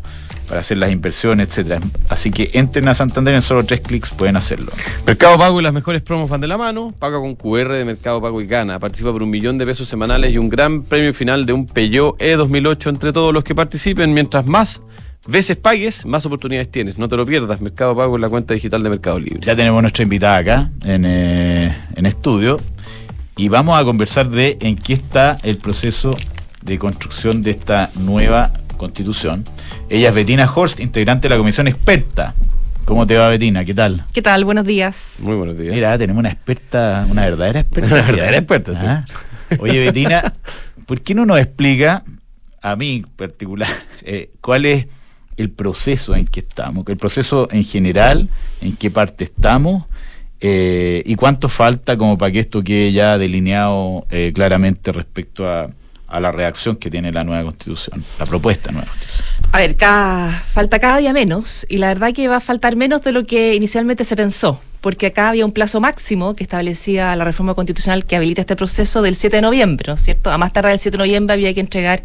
[0.49, 1.81] para hacer las inversiones, etcétera.
[2.09, 4.73] Así que entren a Santander en solo tres clics, pueden hacerlo.
[5.07, 6.95] Mercado Pago y las mejores promos van de la mano.
[6.99, 8.79] Paga con QR de Mercado Pago y gana.
[8.79, 12.19] Participa por un millón de pesos semanales y un gran premio final de un Peugeot
[12.19, 14.13] E2008 entre todos los que participen.
[14.15, 14.83] Mientras más
[15.27, 16.99] veces pagues, más oportunidades tienes.
[16.99, 17.61] No te lo pierdas.
[17.61, 19.41] Mercado Pago es la cuenta digital de Mercado Libre.
[19.43, 22.59] Ya tenemos nuestra invitada acá en, eh, en estudio
[23.37, 26.11] y vamos a conversar de en qué está el proceso
[26.63, 29.45] de construcción de esta nueva constitución.
[29.89, 32.35] Ella es Betina Horst, integrante de la comisión experta.
[32.85, 33.65] ¿Cómo te va Betina?
[33.65, 34.05] ¿Qué tal?
[34.13, 34.45] ¿Qué tal?
[34.45, 35.17] Buenos días.
[35.19, 35.75] Muy buenos días.
[35.75, 37.95] Mira, tenemos una experta, una verdadera experta.
[37.95, 38.87] Una verdadera experta, sí.
[38.87, 39.05] Ah,
[39.59, 40.33] Oye, Betina,
[40.87, 42.05] ¿por qué no nos explica,
[42.63, 43.69] a mí en particular,
[44.03, 44.87] eh, cuál es
[45.37, 46.85] el proceso en que estamos?
[46.87, 48.29] El proceso en general,
[48.61, 49.85] en qué parte estamos
[50.41, 55.71] eh, y cuánto falta como para que esto quede ya delineado eh, claramente respecto a,
[56.09, 58.89] a la reacción que tiene la nueva constitución, la propuesta nueva.
[59.53, 63.03] A ver, cada, falta cada día menos y la verdad que va a faltar menos
[63.03, 67.25] de lo que inicialmente se pensó, porque acá había un plazo máximo que establecía la
[67.25, 70.31] reforma constitucional que habilita este proceso del 7 de noviembre, ¿no es cierto?
[70.31, 72.03] A más tarde del 7 de noviembre había que entregar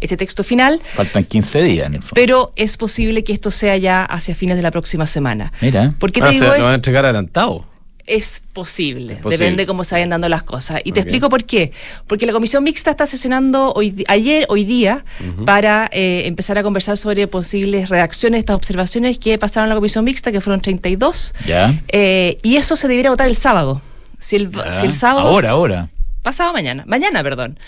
[0.00, 0.80] este texto final.
[0.94, 2.14] Faltan 15 días en el fondo.
[2.14, 5.52] Pero es posible que esto sea ya hacia fines de la próxima semana.
[5.60, 5.92] Mira.
[5.98, 6.58] ¿Por qué Ah, te o digo esto?
[6.58, 7.66] lo van a entregar adelantado.
[8.06, 9.44] Es posible, Es posible.
[9.44, 10.80] depende cómo se vayan dando las cosas.
[10.84, 11.72] Y te explico por qué.
[12.06, 15.04] Porque la comisión mixta está sesionando hoy, ayer, hoy día,
[15.46, 20.04] para eh, empezar a conversar sobre posibles reacciones estas observaciones que pasaron en la comisión
[20.04, 21.34] mixta, que fueron 32.
[21.46, 21.74] ¿Ya?
[21.88, 23.80] Eh, y eso se debiera votar el sábado.
[24.18, 24.70] Si el, Ya.
[24.72, 25.28] si el sábado.
[25.28, 25.88] Ahora, ahora.
[26.22, 26.84] Pasado mañana.
[26.86, 27.58] Mañana, perdón.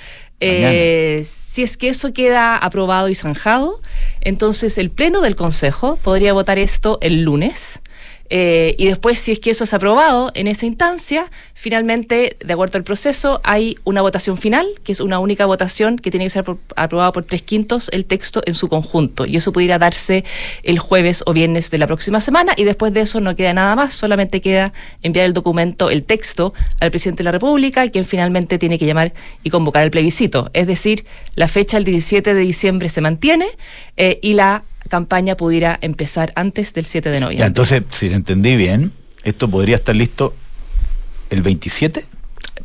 [0.40, 3.81] Eh, si es que eso queda aprobado y zanjado,
[4.20, 7.81] entonces el Pleno del Consejo podría votar esto el lunes.
[8.30, 12.78] Eh, y después, si es que eso es aprobado en esa instancia, finalmente, de acuerdo
[12.78, 16.44] al proceso, hay una votación final, que es una única votación que tiene que ser
[16.44, 19.26] apro- aprobada por tres quintos el texto en su conjunto.
[19.26, 20.24] Y eso pudiera darse
[20.62, 22.52] el jueves o viernes de la próxima semana.
[22.56, 26.54] Y después de eso no queda nada más, solamente queda enviar el documento, el texto,
[26.80, 30.50] al presidente de la República, quien finalmente tiene que llamar y convocar el plebiscito.
[30.54, 33.46] Es decir, la fecha el 17 de diciembre se mantiene
[33.96, 37.47] eh, y la campaña pudiera empezar antes del 7 de Ya, noviembre.
[37.47, 38.92] entonces, si lo entendí bien,
[39.25, 40.35] esto podría estar listo
[41.31, 42.05] el 27,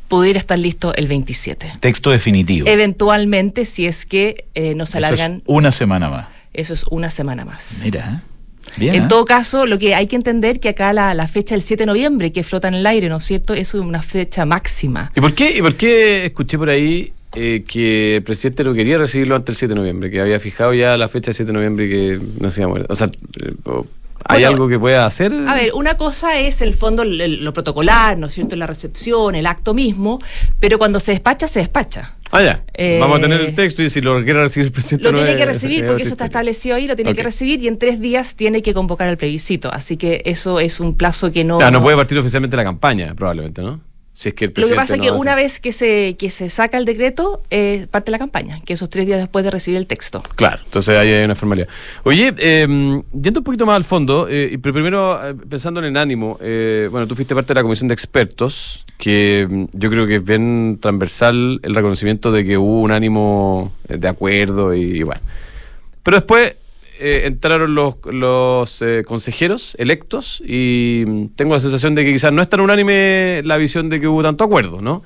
[0.08, 1.74] pudiera estar listo el 27.
[1.80, 2.68] texto definitivo.
[2.68, 6.28] Eventualmente, si es que eh, nos Eso alargan, es una semana más.
[6.54, 7.82] eso es una semana más.
[7.84, 8.70] Mira, ¿eh?
[8.78, 8.96] bien.
[8.96, 9.06] En ¿eh?
[9.08, 11.88] todo caso, lo que hay que entender que acá la, la fecha del 7 de
[11.88, 13.54] noviembre que flota en el aire, ¿no es cierto?
[13.54, 15.12] Es una fecha máxima.
[15.16, 18.98] ¿Y por qué, y por qué escuché por ahí eh, que el presidente no quería
[18.98, 20.10] recibirlo antes del 7 de noviembre?
[20.12, 22.66] Que había fijado ya la fecha del 7 de noviembre y que no se iba
[22.66, 22.86] a mover.
[22.90, 23.50] O sea, eh,
[24.26, 25.34] ¿hay Bueno, algo que pueda hacer?
[25.48, 28.56] A ver, una cosa es el fondo, el- el- lo protocolar, ¿no es cierto?
[28.56, 30.20] La recepción, el acto mismo,
[30.60, 32.16] pero cuando se despacha, se despacha.
[32.32, 32.64] Ah, ya.
[32.76, 35.04] Eh, Vamos a tener el texto y si lo quiere recibir el presidente.
[35.06, 36.26] Lo no tiene es- que recibir porque eso está historia.
[36.28, 39.74] establecido ahí, lo tiene que recibir y en tres días tiene que convocar el plebiscito.
[39.74, 41.60] Así que eso es un plazo que no...
[41.60, 43.82] Ah, no puede partir oficialmente la campaña, probablemente, ¿no?
[44.20, 46.30] Si es que el Lo que pasa es que hace- una vez que se, que
[46.30, 49.78] se saca el decreto, eh, parte la campaña, que esos tres días después de recibir
[49.78, 50.22] el texto.
[50.36, 51.70] Claro, entonces ahí hay una formalidad.
[52.04, 55.96] Oye, eh, yendo un poquito más al fondo, eh, pero primero eh, pensando en el
[55.96, 56.38] ánimo,
[56.92, 60.24] bueno, tú fuiste parte de la comisión de expertos, que mm, yo creo que es
[60.26, 65.22] bien transversal el reconocimiento de que hubo un ánimo de acuerdo y, y bueno.
[66.04, 66.56] Pero después
[67.00, 72.42] eh, entraron los, eh, consejeros electos y mm, tengo la sensación de que quizás no
[72.42, 75.04] es tan unánime la visión de que hubo tanto acuerdo, ¿no?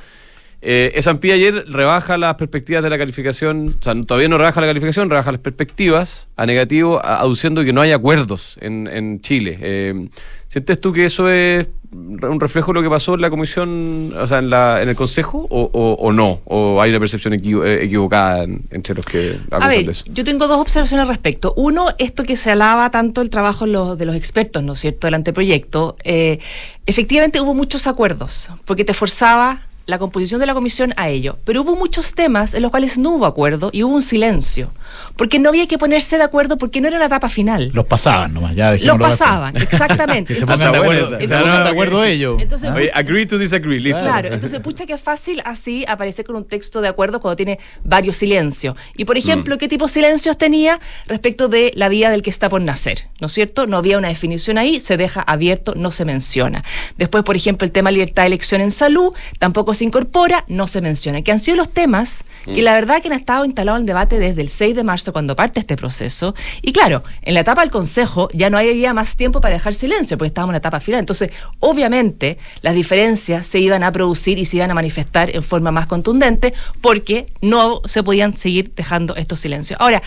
[0.65, 5.09] Eh, ayer rebaja las perspectivas de la calificación, o sea, todavía no rebaja la calificación,
[5.09, 9.57] rebaja las perspectivas a negativo, aduciendo que no hay acuerdos en, en Chile.
[9.61, 10.07] Eh,
[10.47, 14.25] ¿Sientes tú que eso es un reflejo de lo que pasó en la comisión, o
[14.27, 16.41] sea, en, la, en el consejo, o, o- o no?
[16.45, 19.91] ¿O hay una percepción equivo- eh, equivocada en- entre los que A acusan ver, de
[19.91, 20.05] eso?
[20.07, 21.53] yo tengo dos observaciones al respecto.
[21.55, 25.07] Uno, esto que se alaba tanto el trabajo lo- de los expertos, ¿no es cierto?,
[25.07, 25.95] del anteproyecto.
[26.03, 26.39] Eh,
[26.85, 31.37] efectivamente hubo muchos acuerdos, porque te forzaba la composición de la comisión a ello.
[31.43, 34.71] Pero hubo muchos temas en los cuales no hubo acuerdo y hubo un silencio.
[35.15, 37.71] Porque no había que ponerse de acuerdo porque no era la etapa final.
[37.73, 38.97] Los pasaban nomás, ya Los así.
[38.99, 40.33] pasaban, exactamente.
[40.33, 42.41] Que se Entonces- pongan de acuerdo, entonces- se de acuerdo ellos.
[42.41, 42.73] Entonces, ¿Ah?
[42.75, 43.99] Oye, pucha- agree to disagree, listo.
[44.01, 47.59] Claro, entonces pucha que es fácil así aparecer con un texto de acuerdo cuando tiene
[47.83, 48.75] varios silencios.
[48.95, 52.49] Y por ejemplo, ¿qué tipo de silencios tenía respecto de la vía del que está
[52.49, 53.07] por nacer?
[53.21, 53.67] ¿No es cierto?
[53.67, 56.63] No había una definición ahí, se deja abierto, no se menciona.
[56.97, 60.81] Después, por ejemplo, el tema libertad de elección en salud tampoco se incorpora, no se
[60.81, 61.21] menciona.
[61.21, 64.19] Que han sido los temas que la verdad que han estado instalados en el debate
[64.19, 66.35] desde el 6 de marzo cuando parte este proceso.
[66.61, 70.17] Y claro, en la etapa del Consejo ya no había más tiempo para dejar silencio
[70.17, 70.99] porque estábamos en la etapa final.
[70.99, 75.71] Entonces, obviamente, las diferencias se iban a producir y se iban a manifestar en forma
[75.71, 79.79] más contundente porque no se podían seguir dejando estos silencios.
[79.79, 80.01] Ahora,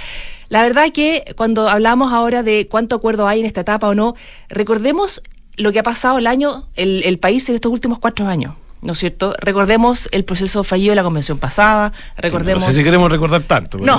[0.49, 4.15] la verdad que cuando hablamos ahora de cuánto acuerdo hay en esta etapa o no,
[4.49, 5.23] recordemos
[5.57, 8.55] lo que ha pasado el año, el, el país en estos últimos cuatro años.
[8.83, 9.35] ¿No es cierto?
[9.41, 12.63] Recordemos el proceso fallido de la convención pasada, recordemos...
[12.65, 13.79] No sé si queremos recordar tanto.
[13.79, 13.99] No,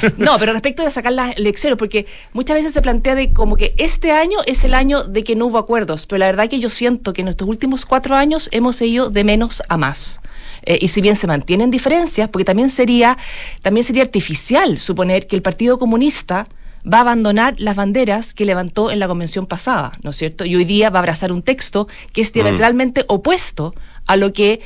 [0.00, 3.56] pero- no, pero respecto de sacar las lecciones, porque muchas veces se plantea de como
[3.56, 6.58] que este año es el año de que no hubo acuerdos, pero la verdad que
[6.58, 10.20] yo siento que en estos últimos cuatro años hemos ido de menos a más.
[10.62, 13.16] Eh, y si bien se mantienen diferencias, porque también sería,
[13.62, 16.46] también sería artificial suponer que el Partido Comunista
[16.90, 20.44] va a abandonar las banderas que levantó en la convención pasada, ¿no es cierto?
[20.44, 23.74] Y hoy día va a abrazar un texto que es diametralmente opuesto
[24.08, 24.60] a lo que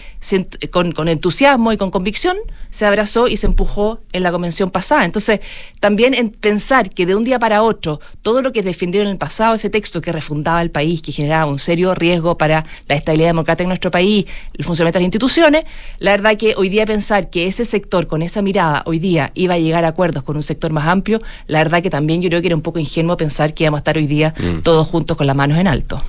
[0.71, 2.37] con, con, entusiasmo y con convicción
[2.71, 5.05] se abrazó y se empujó en la convención pasada.
[5.05, 5.41] Entonces,
[5.81, 9.19] también en pensar que de un día para otro, todo lo que defendieron en el
[9.19, 13.31] pasado, ese texto que refundaba el país, que generaba un serio riesgo para la estabilidad
[13.31, 15.65] democrática en nuestro país, el funcionamiento de las instituciones,
[15.99, 19.55] la verdad que hoy día pensar que ese sector con esa mirada hoy día iba
[19.55, 22.41] a llegar a acuerdos con un sector más amplio, la verdad que también yo creo
[22.41, 24.61] que era un poco ingenuo pensar que íbamos a estar hoy día mm.
[24.63, 26.01] todos juntos con las manos en alto.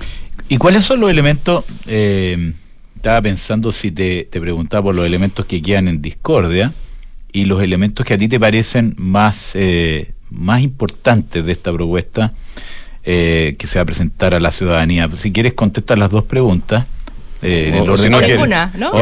[0.48, 1.64] ¿Y cuáles son los elementos?
[1.86, 2.52] Eh,
[3.04, 6.72] estaba pensando si te, preguntaba por los elementos que quedan en discordia
[7.32, 12.32] y los elementos que a ti te parecen más, eh, más importantes de esta propuesta
[13.02, 15.10] eh, que se va a presentar a la ciudadanía.
[15.18, 16.86] Si quieres contestar las dos preguntas.
[17.46, 18.20] Eh, o, si no
[18.78, 18.92] ¿no?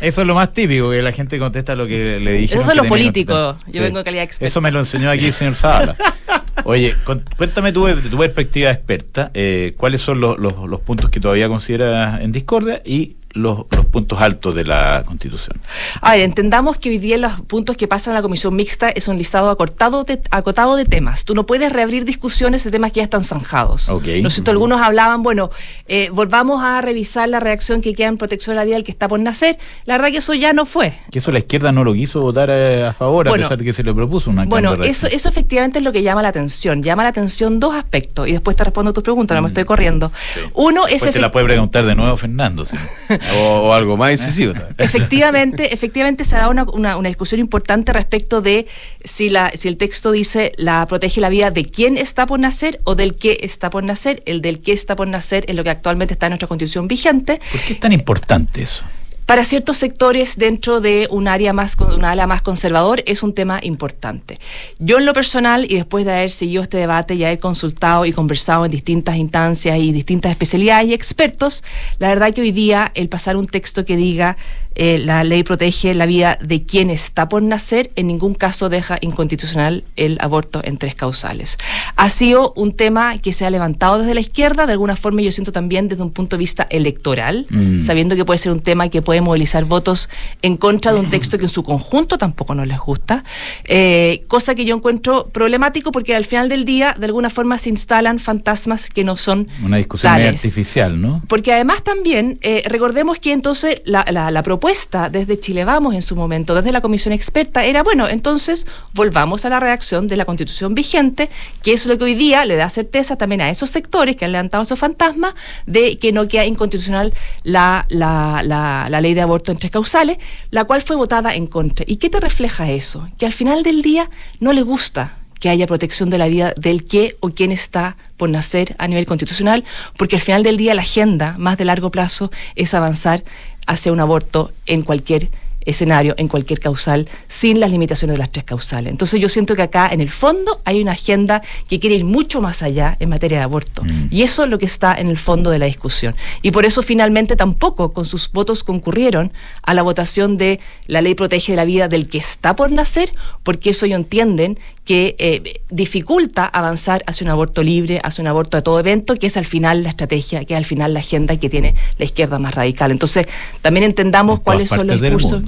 [0.00, 2.56] Eso es lo más típico, que la gente contesta lo que le dije.
[2.56, 3.56] Eso es lo político.
[3.68, 4.48] Yo vengo de calidad experta.
[4.48, 5.94] Eso me lo enseñó aquí el señor Zavala.
[6.64, 6.94] Oye,
[7.36, 12.32] cuéntame tu, tu perspectiva experta, eh, ¿cuáles son los, los, puntos que todavía consideras en
[12.32, 15.60] discordia y los, puntos altos de la Constitución.
[16.00, 19.08] A ver, entendamos que hoy día los puntos que pasan a la Comisión Mixta es
[19.08, 21.24] un listado acortado de, acotado de temas.
[21.24, 23.88] Tú no puedes reabrir discusiones de temas que ya están zanjados.
[23.88, 24.22] Okay.
[24.22, 25.50] ¿No Algunos hablaban, bueno,
[25.88, 28.92] eh, volvamos a revisar la reacción que queda en protección a la vida del que
[28.92, 29.58] está por nacer.
[29.84, 30.96] La verdad que eso ya no fue.
[31.10, 33.72] Que eso la izquierda no lo quiso votar eh, a, favor, a pesar de que
[33.72, 36.82] se le propuso una Bueno, eso, eso efectivamente es lo que llama la atención.
[36.82, 38.28] Llama la atención dos aspectos.
[38.28, 39.50] Y después te respondo a tus preguntas, no me mm.
[39.50, 40.12] estoy corriendo.
[40.52, 41.02] Uno es...
[41.02, 42.64] te la puede preguntar de nuevo Fernando.
[43.32, 44.54] o, algo más incisivo.
[44.78, 48.66] efectivamente, efectivamente se ha dado una, una, discusión importante respecto de
[49.04, 52.80] si, la, si el texto dice la protege la vida de quién está por nacer
[52.84, 54.22] o del que está por nacer.
[54.26, 57.40] El del que está por nacer es lo que actualmente está en nuestra constitución vigente.
[57.50, 58.84] ¿Por qué es tan importante eso?
[59.26, 63.58] Para ciertos sectores dentro de un área más una ala más conservador es un tema
[63.62, 64.38] importante.
[64.78, 68.12] Yo en lo personal y después de haber seguido este debate y haber consultado y
[68.12, 71.64] conversado en distintas instancias y distintas especialidades y expertos,
[71.98, 74.36] la verdad que hoy día el pasar un texto que diga
[74.76, 78.98] eh, la ley protege la vida de quien está por nacer, en ningún caso deja
[79.00, 81.58] inconstitucional el aborto en tres causales.
[81.94, 85.30] Ha sido un tema que se ha levantado desde la izquierda, de alguna forma yo
[85.30, 87.82] siento también desde un punto de vista electoral, mm.
[87.82, 90.08] sabiendo que puede ser un tema que puede movilizar votos
[90.42, 93.24] en contra de un texto que en su conjunto tampoco nos les gusta,
[93.64, 97.70] eh, cosa que yo encuentro problemático porque al final del día de alguna forma se
[97.70, 101.22] instalan fantasmas que no son una discusión artificial, ¿no?
[101.28, 106.02] Porque además también eh, recordemos que entonces la, la, la propuesta desde Chile Vamos en
[106.02, 110.24] su momento, desde la comisión experta, era, bueno, entonces volvamos a la reacción de la
[110.24, 111.28] constitución vigente,
[111.62, 114.32] que es lo que hoy día le da certeza también a esos sectores que han
[114.32, 115.34] levantado esos fantasmas
[115.66, 120.18] de que no queda inconstitucional la, la, la, ley de aborto en tres causales,
[120.50, 121.86] la cual fue votada en contra.
[121.88, 123.08] ¿Y qué te refleja eso?
[123.18, 126.84] Que al final del día no le gusta que haya protección de la vida del
[126.84, 129.62] que o quién está por nacer a nivel constitucional,
[129.96, 133.22] porque al final del día la agenda más de largo plazo es avanzar
[133.66, 135.28] hacia un aborto en cualquier
[135.64, 138.90] escenario, en cualquier causal, sin las limitaciones de las tres causales.
[138.90, 142.40] Entonces yo siento que acá, en el fondo, hay una agenda que quiere ir mucho
[142.40, 143.82] más allá en materia de aborto.
[143.84, 144.08] Mm.
[144.10, 146.14] Y eso es lo que está en el fondo de la discusión.
[146.42, 151.14] Y por eso finalmente tampoco con sus votos concurrieron a la votación de la ley
[151.14, 156.44] protege la vida del que está por nacer, porque eso ellos entienden que eh, dificulta
[156.44, 159.82] avanzar hacia un aborto libre, hacia un aborto de todo evento, que es al final
[159.82, 162.90] la estrategia, que es al final la agenda que tiene la izquierda más radical.
[162.90, 163.26] Entonces,
[163.62, 165.42] también entendamos cuáles son los discursos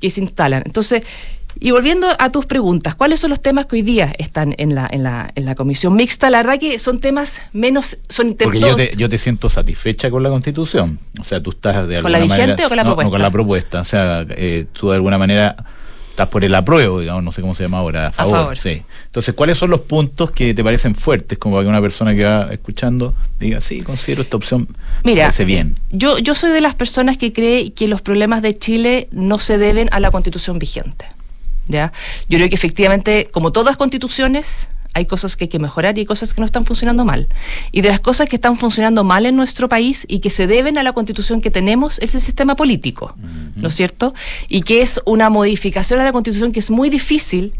[0.00, 0.62] que se instalan.
[0.64, 1.02] Entonces,
[1.58, 4.88] y volviendo a tus preguntas, ¿cuáles son los temas que hoy día están en la,
[4.90, 6.30] en la, en la comisión mixta?
[6.30, 7.98] La verdad que son temas menos...
[8.08, 10.98] Son Porque yo te, yo te siento satisfecha con la constitución.
[11.18, 12.28] O sea, tú estás de alguna manera...
[12.28, 13.10] ¿Con la vigente o con la propuesta?
[13.10, 13.80] con la propuesta.
[13.80, 15.56] O sea, eh, tú de alguna manera
[16.10, 18.82] estás por el apruebo, digamos, no sé cómo se llama ahora, a favor, Sí.
[19.06, 22.24] Entonces, ¿cuáles son los puntos que te parecen fuertes, como para que una persona que
[22.24, 24.68] va escuchando diga, sí, considero esta opción,
[25.04, 25.76] Mira, parece bien?
[25.90, 29.58] Yo, yo soy de las personas que cree que los problemas de Chile no se
[29.58, 31.06] deben a la constitución vigente.
[31.68, 31.92] ¿ya?
[32.28, 36.06] Yo creo que efectivamente, como todas constituciones, hay cosas que hay que mejorar y hay
[36.06, 37.28] cosas que no están funcionando mal.
[37.72, 40.78] Y de las cosas que están funcionando mal en nuestro país y que se deben
[40.78, 43.14] a la constitución que tenemos es el sistema político,
[43.54, 44.14] ¿no es cierto?
[44.48, 47.52] Y que es una modificación a la constitución que es muy difícil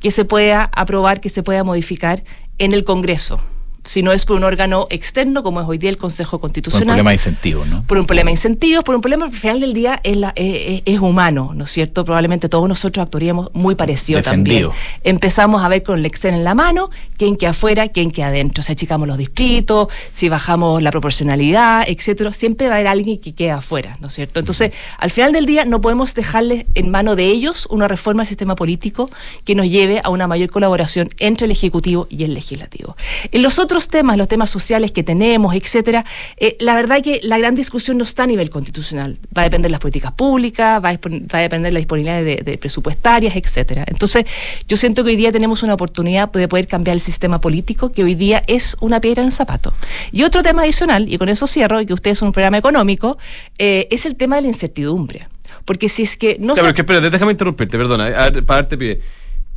[0.00, 2.22] que se pueda aprobar, que se pueda modificar
[2.58, 3.40] en el Congreso
[3.88, 6.88] si no es por un órgano externo, como es hoy día el Consejo Constitucional.
[6.88, 7.82] Por un problema de incentivos, ¿no?
[7.84, 10.98] Por un problema de incentivos, por un problema al final del día es, la, es,
[11.00, 12.04] humano, ¿no es cierto?
[12.04, 14.68] Probablemente todos nosotros actuaríamos muy parecido también.
[15.04, 18.62] Empezamos a ver con el Excel en la mano, quién que afuera, quién que adentro.
[18.62, 23.34] Si achicamos los distritos, si bajamos la proporcionalidad, etcétera, siempre va a haber alguien que
[23.34, 24.38] quede afuera, ¿no es cierto?
[24.38, 28.26] Entonces, al final del día no podemos dejarles en mano de ellos una reforma al
[28.26, 29.08] sistema político
[29.46, 32.94] que nos lleve a una mayor colaboración entre el Ejecutivo y el Legislativo.
[33.32, 36.04] En los otros otros temas, los temas sociales que tenemos, etcétera,
[36.36, 39.18] eh, la verdad que la gran discusión no está a nivel constitucional.
[39.36, 42.24] Va a depender de las políticas públicas, va a, va a depender de la disponibilidad
[42.24, 43.84] de, de, presupuestarias, etcétera.
[43.86, 44.24] Entonces,
[44.66, 48.02] yo siento que hoy día tenemos una oportunidad de poder cambiar el sistema político, que
[48.02, 49.72] hoy día es una piedra en el zapato.
[50.10, 53.16] Y otro tema adicional, y con eso cierro, y que ustedes son un programa económico,
[53.58, 55.28] eh, es el tema de la incertidumbre.
[55.64, 56.74] Porque si es que no se...
[56.74, 58.10] que, espérate, déjame interrumpirte, perdona,
[58.44, 59.00] para darte pie.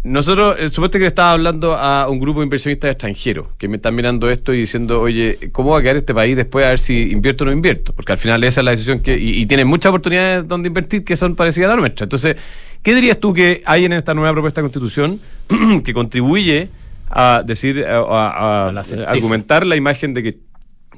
[0.03, 3.93] Nosotros, eh, supuesto que estaba hablando a un grupo de inversionistas extranjeros que me están
[3.93, 7.11] mirando esto y diciendo, oye, ¿cómo va a quedar este país después a ver si
[7.11, 7.93] invierto o no invierto?
[7.93, 9.17] Porque al final esa es la decisión que.
[9.17, 12.05] Y, y tienen muchas oportunidades donde invertir que son parecidas a la nuestra.
[12.05, 12.35] Entonces,
[12.81, 15.19] ¿qué dirías tú que hay en esta nueva propuesta de constitución
[15.83, 16.69] que contribuye
[17.07, 18.69] a decir, a, a
[19.07, 20.37] argumentar la imagen de que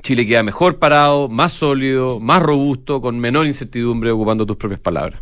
[0.03, 5.21] Chile queda mejor parado, más sólido, más robusto, con menor incertidumbre, ocupando tus propias palabras.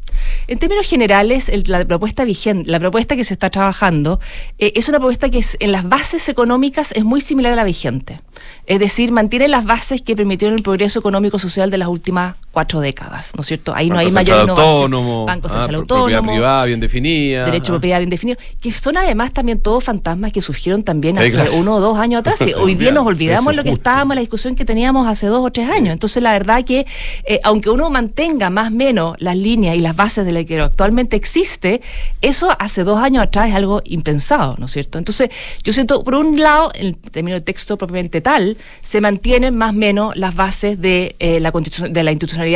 [0.52, 4.20] En términos generales, la propuesta vigente, la propuesta que se está trabajando,
[4.58, 8.20] eh, es una propuesta que en las bases económicas es muy similar a la vigente.
[8.66, 12.82] Es decir, mantiene las bases que permitieron el progreso económico social de las últimas cuatro
[12.82, 13.74] décadas, ¿no es cierto?
[13.76, 14.76] Ahí no hay mayor innovación.
[14.76, 17.46] Autónomo, Banco ah, Central Autónomo, propiedad privada bien definida.
[17.46, 21.50] Derecho a propiedad bien definido, que son además también todos fantasmas que surgieron también hace
[21.52, 22.40] uno o dos años atrás.
[22.52, 25.52] Y hoy día nos olvidamos lo que estábamos, la discusión que teníamos hace dos o
[25.52, 25.94] tres años.
[25.94, 26.86] Entonces, la verdad que,
[27.24, 30.60] eh, aunque uno mantenga más o menos las líneas y las bases de la que
[30.60, 31.82] actualmente existe,
[32.22, 34.98] eso hace dos años atrás es algo impensado, ¿no es cierto?
[34.98, 35.30] Entonces,
[35.64, 39.74] yo siento, por un lado, en términos de texto propiamente tal, se mantienen más o
[39.74, 42.12] menos las bases de, eh, la, de la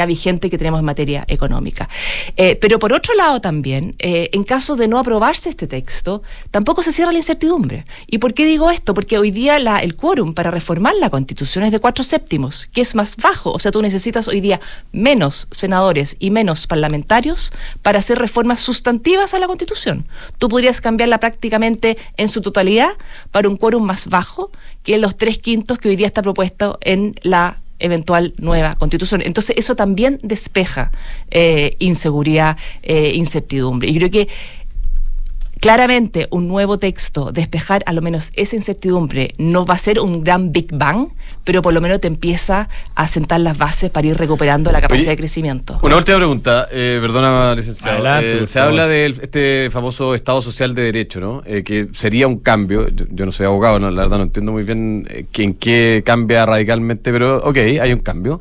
[0.06, 1.89] vigente que tenemos en materia económica.
[2.38, 6.21] Eh, pero por otro lado también, en caso de no aprobarse este texto,
[6.52, 7.86] tampoco se cierra la incertidumbre.
[8.08, 8.93] ¿Y por qué digo esto?
[8.93, 12.95] Porque hoy día el quórum para reformar la constitución es de cuatro séptimos que es
[12.95, 13.52] más bajo.
[13.52, 14.60] O sea, tú necesitas hoy día
[14.91, 20.06] menos senadores y menos parlamentarios para hacer reformas sustantivas a la Constitución.
[20.38, 22.91] Tú podrías cambiarla prácticamente en su totalidad
[23.32, 24.52] para un quórum más bajo
[24.84, 29.21] que los tres quintos que hoy día está propuesto en la eventual nueva constitución.
[29.23, 30.91] Entonces eso también despeja
[31.31, 33.89] eh, inseguridad, eh, incertidumbre.
[33.89, 34.27] Y creo que
[35.65, 40.23] claramente un nuevo texto, despejar a lo menos esa incertidumbre, no va a ser un
[40.23, 41.08] gran Big Bang,
[41.43, 45.10] pero por lo menos te empieza a sentar las bases para ir recuperando la capacidad
[45.10, 45.80] de crecimiento.
[45.82, 48.06] Una última pregunta, eh, perdona, licenciado.
[48.21, 51.41] Eh, se habla de este famoso Estado Social de Derecho, ¿no?
[51.47, 52.88] Eh, que sería un cambio.
[52.89, 57.38] Yo, no soy abogado, la verdad no entiendo muy bien en qué cambia radicalmente, pero
[57.38, 58.39] ok, hay un cambio.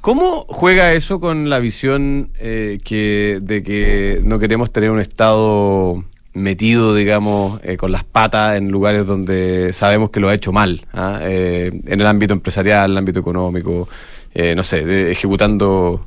[0.00, 6.04] ¿Cómo juega eso con la visión que, de que no queremos tener un Estado
[6.36, 10.86] metido, digamos, eh, con las patas en lugares donde sabemos que lo ha hecho mal,
[10.92, 11.18] ¿ah?
[11.22, 13.88] eh, en el ámbito empresarial, en el ámbito económico,
[14.34, 16.06] eh, no sé, ejecutando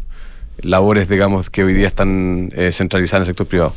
[0.63, 3.73] labores, digamos, que hoy día están eh, centralizadas en el sector privado.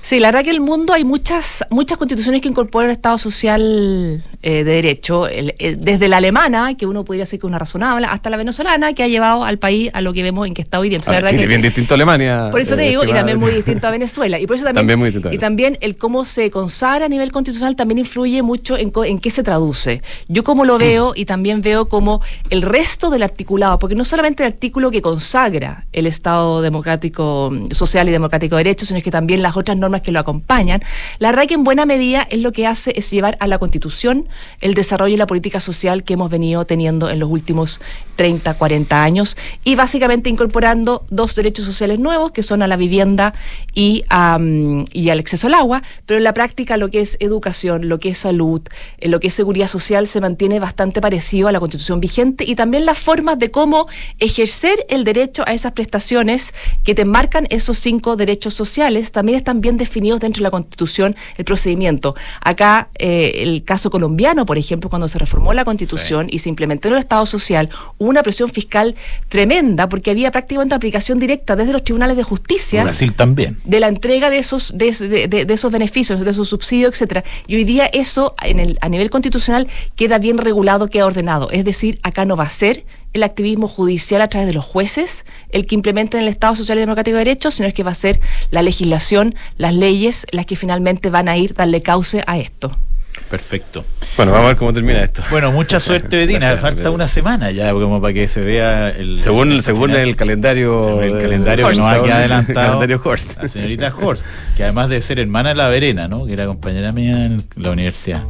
[0.00, 3.18] Sí, la verdad que en el mundo hay muchas muchas constituciones que incorporan el Estado
[3.18, 8.06] social eh, de derecho, desde la alemana, que uno podría decir que es una razonable,
[8.06, 10.78] hasta la venezolana, que ha llevado al país a lo que vemos en que está
[10.78, 10.98] hoy día.
[10.98, 12.48] Entonces, Chile, bien distinto a Alemania.
[12.50, 14.38] Por eso te eh, digo, y también muy distinto a Venezuela.
[14.38, 17.76] Y por eso también, muy distinto y también el cómo se consagra a nivel constitucional
[17.76, 20.02] también influye mucho en, en qué se traduce.
[20.28, 24.42] Yo como lo veo y también veo como el resto del articulado, porque no solamente
[24.42, 29.02] el artículo que consagra el Estado Estado democrático, social y democrático de derecho, sino es
[29.02, 30.80] que también las otras normas que lo acompañan.
[31.18, 34.28] La verdad que en buena medida es lo que hace es llevar a la Constitución
[34.60, 37.80] el desarrollo y la política social que hemos venido teniendo en los últimos
[38.14, 43.34] 30, 40 años y básicamente incorporando dos derechos sociales nuevos que son a la vivienda
[43.74, 44.04] y,
[44.92, 48.10] y al acceso al agua, pero en la práctica lo que es educación, lo que
[48.10, 48.62] es salud,
[48.98, 52.54] eh, lo que es seguridad social se mantiene bastante parecido a la Constitución vigente y
[52.54, 53.88] también las formas de cómo
[54.20, 56.11] ejercer el derecho a esas prestaciones
[56.84, 61.14] que te marcan esos cinco derechos sociales también están bien definidos dentro de la Constitución
[61.36, 62.14] el procedimiento.
[62.40, 66.88] Acá, eh, el caso colombiano, por ejemplo, cuando se reformó la Constitución y se implementó
[66.88, 68.94] el Estado social, hubo una presión fiscal
[69.28, 72.84] tremenda porque había prácticamente aplicación directa desde los tribunales de justicia.
[72.84, 73.58] Brasil también.
[73.64, 74.88] De la entrega de esos, de,
[75.48, 77.24] esos beneficios, de esos subsidios, etcétera.
[77.46, 81.50] Y hoy día eso en el, a nivel constitucional queda bien regulado, queda ordenado.
[81.50, 85.24] Es decir, acá no va a ser el activismo judicial a través de los jueces
[85.50, 87.94] el que implementen el Estado Social y Democrático de Derecho, sino es que va a
[87.94, 92.76] ser la legislación, las leyes, las que finalmente van a ir darle cauce a esto.
[93.30, 93.84] Perfecto.
[94.16, 95.22] Bueno, vamos a ver cómo termina esto.
[95.30, 96.56] Bueno, mucha suerte, Bedina.
[96.58, 99.20] Falta una semana ya como para que se vea el.
[99.20, 101.00] Según, el, según el calendario.
[101.00, 102.86] el calendario que nos ha adelantado.
[103.40, 104.24] La señorita Horst,
[104.56, 106.26] que además de ser hermana de la Verena, ¿no?
[106.26, 108.22] Que era compañera mía en la universidad.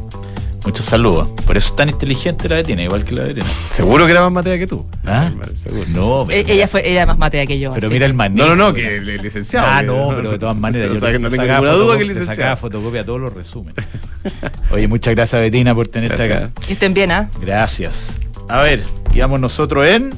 [0.65, 1.29] Muchos saludos.
[1.45, 3.45] Por eso es tan inteligente la Betina, igual que la Betina.
[3.69, 4.85] Seguro que era más matea que tú.
[5.05, 5.29] ¿Ah?
[5.55, 5.83] Seguro.
[5.89, 7.71] No, pero, E- ella fue ella más matea que yo.
[7.71, 7.93] pero así.
[7.93, 8.47] mira el manejo.
[8.47, 9.67] No, no, no, que el licenciado.
[9.69, 10.91] Ah, que- no, pero de todas maneras.
[10.91, 12.57] O yo sea, que no tengo ninguna duda que el sacaba licenciado.
[12.57, 13.85] fotocopia todos los resúmenes.
[14.71, 16.49] Oye, muchas gracias, Betina, por tenerte Gracias.
[16.51, 16.61] acá.
[16.65, 17.29] Que estén bien, ¿ah?
[17.41, 18.17] Gracias.
[18.47, 18.83] A ver,
[19.13, 20.13] íbamos nosotros en.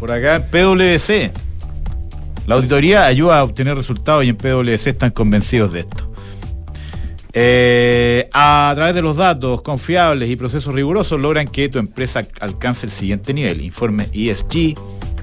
[0.00, 1.30] Por acá, en PwC.
[2.46, 6.10] La auditoría ayuda a obtener resultados y en PwC están convencidos de esto.
[7.36, 12.86] Eh, a través de los datos confiables y procesos rigurosos logran que tu empresa alcance
[12.86, 13.60] el siguiente nivel.
[13.60, 14.74] Informe ESG,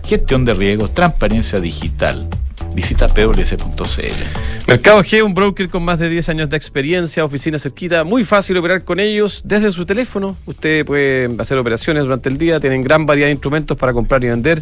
[0.05, 2.27] gestión de riesgos, transparencia digital.
[2.73, 4.67] Visita pwc.cl.
[4.67, 8.57] Mercado G, un broker con más de 10 años de experiencia, oficina cerquita, muy fácil
[8.57, 10.37] operar con ellos desde su teléfono.
[10.45, 14.27] Usted puede hacer operaciones durante el día, tienen gran variedad de instrumentos para comprar y
[14.27, 14.61] vender.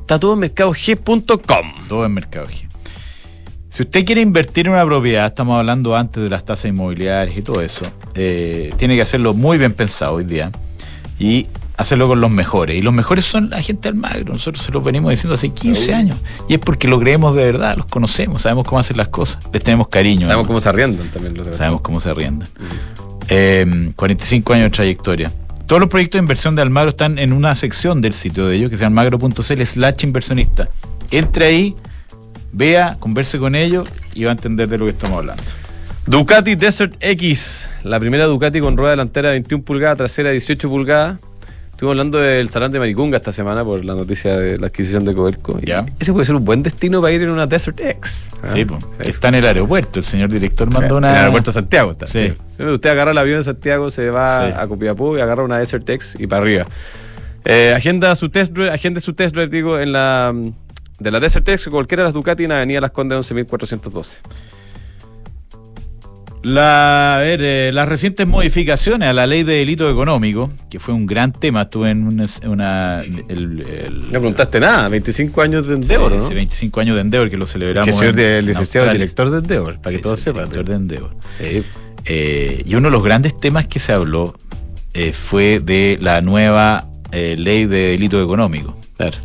[0.00, 1.88] Está todo en mercadog.com.
[1.88, 2.65] Todo en Mercado G.
[3.76, 7.42] Si usted quiere invertir en una propiedad, estamos hablando antes de las tasas inmobiliarias y
[7.42, 10.50] todo eso, eh, tiene que hacerlo muy bien pensado hoy día
[11.18, 11.46] y
[11.76, 12.78] hacerlo con los mejores.
[12.78, 14.32] Y los mejores son la gente del Magro.
[14.32, 16.16] Nosotros se los venimos diciendo hace 15 años.
[16.48, 19.62] Y es porque lo creemos de verdad, los conocemos, sabemos cómo hacer las cosas, les
[19.62, 20.24] tenemos cariño.
[20.24, 22.48] Sabemos cómo se arriendan también los Sabemos cómo se arriendan.
[23.28, 25.30] Eh, 45 años de trayectoria.
[25.66, 28.70] Todos los proyectos de inversión de Almagro están en una sección del sitio de ellos
[28.70, 30.70] que llama almagro.cl slash inversionista.
[31.10, 31.76] Entre ahí,
[32.56, 35.42] vea, converse con ellos y va a entender de lo que estamos hablando.
[36.06, 41.18] Ducati Desert X, la primera Ducati con rueda delantera 21 pulgadas, trasera 18 pulgadas.
[41.72, 45.12] Estuvimos hablando del Salón de Maricunga esta semana por la noticia de la adquisición de
[45.12, 45.58] Coberco.
[45.60, 45.84] Y Ya.
[45.98, 48.30] Ese puede ser un buen destino para ir en una Desert X.
[48.42, 48.46] ¿ah?
[48.54, 48.76] Sí, Sí.
[49.10, 49.98] está en el aeropuerto.
[49.98, 51.10] El señor director mandó En una.
[51.10, 52.06] el aeropuerto de Santiago está.
[52.06, 52.32] Sí.
[52.56, 52.64] sí.
[52.64, 54.54] Usted agarra el avión en Santiago, se va Sí.
[54.56, 56.64] a Copiapó y agarra una Desert X y para arriba.
[57.44, 60.32] Eh, agenda su test drive, agende su test drive, digo, en la
[60.98, 64.18] de la Desert X o cualquiera de las Ducati en Avenida Las Condes 11412.
[66.42, 70.94] La, a ver, eh, las recientes modificaciones a la ley de delito económico, que fue
[70.94, 72.26] un gran tema, estuve en una.
[72.46, 76.28] una- el, el- No preguntaste nada, 25 años de Endeavor, sí, ¿no?
[76.28, 77.86] sí, 25 años de Endeavor, que lo celebramos.
[77.86, 80.44] que soy el en licenciado director de Endeavor, para Sí, que todos sepan.
[80.48, 81.10] director de Endeavor.
[81.36, 81.64] Sí.
[82.04, 84.38] Eh, y uno de los grandes temas que se habló
[84.94, 88.76] eh, fue de la nueva ley de delito económico.
[88.96, 89.16] Claro.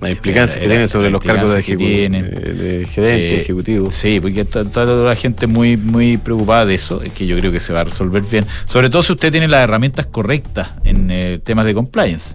[0.00, 2.30] La implicancia Era- que tiene sobre los cargos de, ejecu- tienen.
[2.30, 3.92] de gerente, Eh, ejecutivo.
[3.92, 7.52] Sí, porque está toda la gente muy, muy preocupada de eso, es que yo creo
[7.52, 8.46] que se va a resolver bien.
[8.64, 12.34] Sobre todo si usted tiene las herramientas correctas en eh, temas de compliance,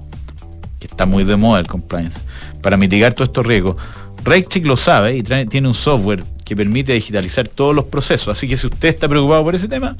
[0.79, 2.19] que está muy de moda el compliance,
[2.61, 3.75] para mitigar todos estos riesgos.
[4.23, 8.27] RegCheck lo sabe y trae- tiene un software que permite digitalizar todos los procesos.
[8.29, 9.95] Así que si usted está preocupado por ese tema,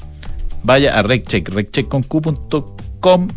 [0.62, 3.28] vaya a regcheckconq.com,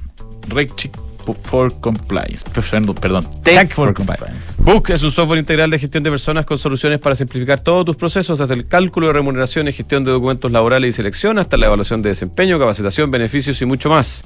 [0.49, 0.97] RegCheck
[1.43, 2.43] for Compliance.
[2.53, 4.37] Perdón, perdón, Tech, Tech for, for Compliance.
[4.57, 7.95] Book es un software integral de gestión de personas con soluciones para simplificar todos tus
[7.95, 12.01] procesos, desde el cálculo de remuneraciones, gestión de documentos laborales y selección, hasta la evaluación
[12.01, 14.23] de desempeño, capacitación, beneficios y mucho más.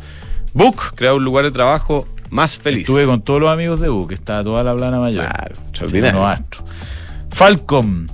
[0.53, 2.81] Book crea un lugar de trabajo más feliz.
[2.81, 5.25] Estuve con todos los amigos de que está toda la plana mayor.
[5.25, 6.45] Claro, extraordinario.
[7.31, 8.07] Falcom.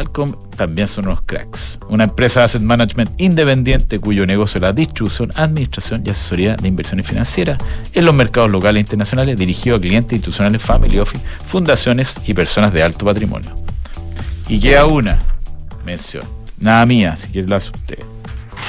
[0.00, 1.78] Falcom también son unos cracks.
[1.90, 6.68] Una empresa de asset management independiente cuyo negocio es la distribución, administración y asesoría de
[6.68, 7.58] inversiones financieras
[7.92, 12.72] en los mercados locales e internacionales, dirigido a clientes institucionales, family office, fundaciones y personas
[12.72, 13.50] de alto patrimonio.
[14.48, 15.18] Y queda una
[15.84, 16.24] mención.
[16.58, 17.98] Nada mía, si quiere la usted.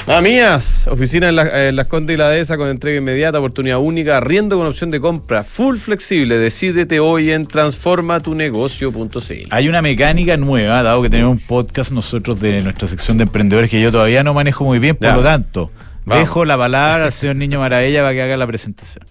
[0.08, 0.86] Ah, mías.
[0.90, 4.58] Oficina en, la- en Las Condes y la Dehesa con entrega inmediata, oportunidad única, arriendo
[4.58, 6.38] con opción de compra, full flexible.
[6.38, 9.46] Decídete hoy en transformatunegocio.cl.
[9.50, 13.70] Hay una mecánica nueva, dado que tenemos un podcast nosotros de nuestra sección de emprendedores
[13.70, 15.16] que yo todavía no manejo muy bien, por Ya.
[15.16, 15.70] lo tanto,
[16.04, 16.24] Vamos.
[16.24, 19.04] dejo la palabra al señor Niño Maravilla para que haga la presentación.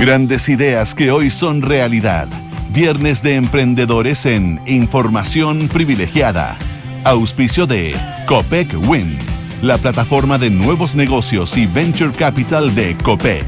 [0.00, 2.28] Grandes ideas que hoy son realidad.
[2.72, 6.56] Viernes de emprendedores en Información Privilegiada.
[7.04, 7.94] Auspicio de
[8.26, 9.18] Copec Wind,
[9.60, 13.44] la plataforma de nuevos negocios y venture capital de Copec.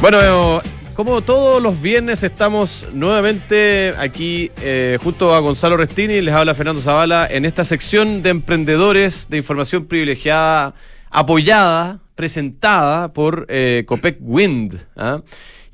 [0.00, 0.62] Bueno,
[0.94, 6.80] como todos los viernes estamos nuevamente aquí eh, junto a Gonzalo Restini, les habla Fernando
[6.80, 10.74] Zavala en esta sección de emprendedores de información privilegiada,
[11.10, 14.78] apoyada, presentada por eh, Copec Wind.
[14.96, 15.20] ¿ah?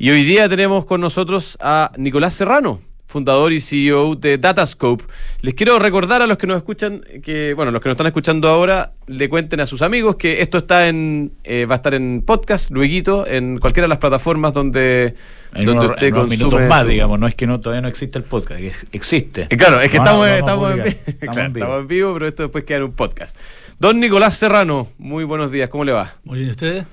[0.02, 5.04] Y hoy día tenemos con nosotros a Nicolás Serrano, fundador y CEO de Datascope.
[5.42, 8.48] Les quiero recordar a los que nos escuchan, que, bueno, los que nos están escuchando
[8.48, 12.22] ahora, le cuenten a sus amigos que esto está en, eh, va a estar en
[12.24, 15.16] podcast, luego, en cualquiera de las plataformas donde,
[15.54, 16.46] En donde unos, usted en unos consume.
[16.46, 18.58] minutos más, digamos, no es que no todavía no existe el podcast,
[18.92, 19.48] existe.
[19.50, 21.04] Eh, Claro, es que No, estamos, no, no, estamos, no, en, publicar.
[21.04, 21.64] vi- Estamos claro, en vivo.
[21.66, 23.36] estamos en vivo, pero esto después queda en un podcast.
[23.78, 26.14] Don Nicolás Serrano, muy buenos días, ¿cómo le va?
[26.24, 26.86] Muy bien, ¿y ustedes?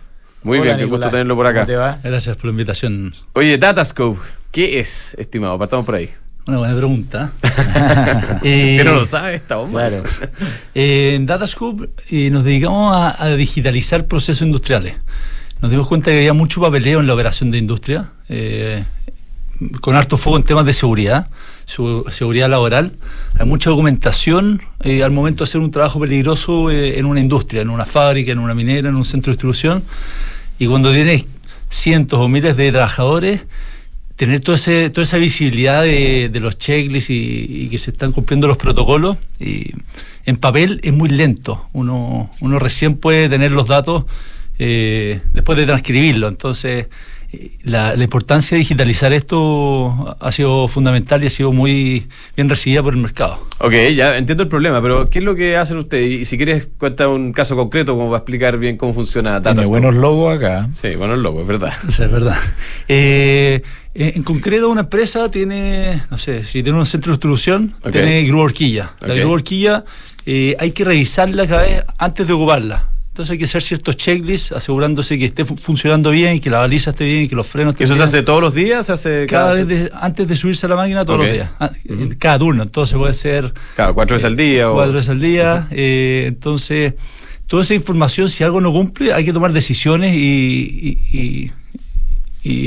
[0.44, 1.00] Muy Hola, bien, qué Nicolás.
[1.06, 1.60] gusto tenerlo por acá.
[1.62, 2.00] ¿Cómo te va?
[2.04, 3.14] Gracias por la invitación.
[3.34, 4.20] Oye, Datascope,
[4.52, 5.58] ¿Qué es, estimado?
[5.60, 6.10] Partamos por ahí.
[6.48, 7.32] Una buena pregunta.
[8.44, 9.88] eh, no lo sabe esta bomba.
[9.90, 10.04] Claro.
[10.76, 14.96] Eh, en Datascope eh, nos dedicamos a, a digitalizar procesos industriales.
[15.62, 18.84] Nos dimos cuenta que había mucho papeleo en la operación de industria, eh,
[19.82, 21.30] con harto foco en temas de seguridad,
[21.68, 22.94] su- seguridad laboral.
[23.38, 27.62] Hay mucha documentación eh, al momento de hacer un trabajo peligroso eh, en una industria,
[27.62, 29.84] en una fábrica, en una minera, en un centro de distribución.
[30.58, 31.26] Y cuando tienes
[31.70, 33.46] cientos o miles de trabajadores,
[34.16, 38.58] tener todo ese, toda esa visibilidad de, los checklists y, que se están cumpliendo los
[38.58, 39.72] protocolos, y
[40.26, 41.68] en papel es muy lento.
[41.74, 44.06] Uno, uno recién puede tener los datos
[44.58, 46.30] eh, después de transcribirlo.
[46.30, 46.88] Entonces,
[47.64, 52.82] la, la importancia de digitalizar esto ha sido fundamental y ha sido muy bien recibida
[52.82, 53.46] por el mercado.
[53.60, 56.12] Ok, ya entiendo el problema, pero ¿qué es lo que hacen ustedes?
[56.12, 59.44] Y si quieres, cuenta un caso concreto como va a explicar bien cómo funciona Tiene
[59.56, 59.68] Datascope.
[59.68, 60.70] buenos logos acá.
[60.74, 61.74] Sí, bueno, el logo, es verdad.
[61.88, 62.38] O sea, es verdad.
[62.88, 63.62] Eh,
[63.94, 68.44] en concreto, una empresa tiene, no sé, si tiene un centro de distribución, tiene grúa
[68.44, 68.92] horquilla.
[69.02, 69.84] La grúa horquilla
[70.26, 72.84] eh, hay que revisarla cada vez antes de ocuparla.
[73.18, 76.92] Entonces hay que hacer ciertos checklists asegurándose que esté fu- funcionando bien, que la baliza
[76.92, 78.86] esté bien, que los frenos ¿Y estén eso se hace todos los días?
[78.86, 81.50] ¿Se hace cada cada, vez de- antes de subirse a la máquina todos los días.
[81.60, 81.72] Ah,
[82.20, 82.62] Cada turno.
[82.62, 84.70] Entonces puede ser cada cuatro veces al día?
[84.70, 84.76] O...
[84.76, 85.68] cuatro veces al día.
[85.72, 86.94] eh, entonces,
[87.48, 91.52] toda esa información, si algo no cumple, hay que tomar decisiones y, y, y-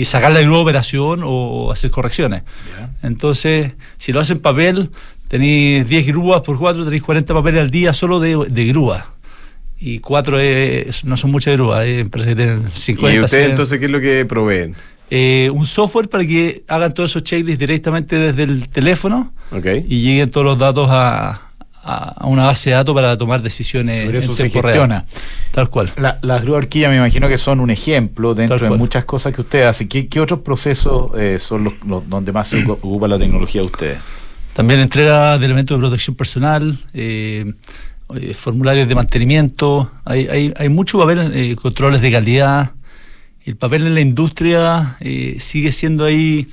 [0.00, 2.42] y sacarla de nueva operación o hacer correcciones.
[3.04, 4.90] Entonces, si lo hacen en papel,
[5.28, 9.14] tenéis 10 grúas por 4, tenéis 40 papeles al día solo de, de grúa.
[9.80, 10.36] Y 4
[11.04, 13.16] no son muchas grúas, hay empresas que tienen 50.
[13.16, 13.50] ¿Y ustedes 100.
[13.50, 14.74] entonces qué es lo que proveen?
[15.10, 19.32] Eh, un software para que hagan todos esos checklists directamente desde el teléfono
[19.88, 21.30] y lleguen todos los datos a,
[21.82, 25.00] a- a una base de datos para tomar decisiones Sobre en eso se tiempo gestiona.
[25.00, 25.22] real.
[25.50, 25.90] Tal cual.
[25.96, 29.40] La- las grúas horquilla me imagino que son un ejemplo dentro de muchas cosas que
[29.40, 29.88] ustedes hacen.
[29.88, 33.62] ¿Qué, qué otros procesos eh, son los, los donde más se ocu- ocupa la tecnología
[33.62, 33.98] de ustedes?
[34.52, 37.52] También entrega de elementos de protección personal, eh,
[38.16, 39.90] eh, formularios de mantenimiento.
[40.04, 42.72] Hay, hay, hay mucho papel, eh, controles de calidad.
[43.44, 46.48] El papel en la industria eh, sigue siendo ahí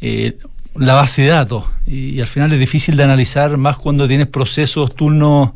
[0.00, 0.36] eh,
[0.74, 4.28] la base de datos y, y al final es difícil de analizar más cuando tienes
[4.28, 5.50] procesos, turnos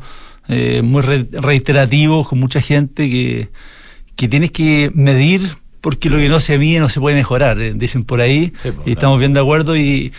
[0.48, 3.48] eh, muy re- reiterativos con mucha gente que,
[4.16, 5.48] que tienes que medir
[5.80, 8.70] porque lo que no se mide no se puede mejorar, eh, dicen por ahí, Sí,
[8.72, 10.12] pues, y estamos bien de acuerdo y,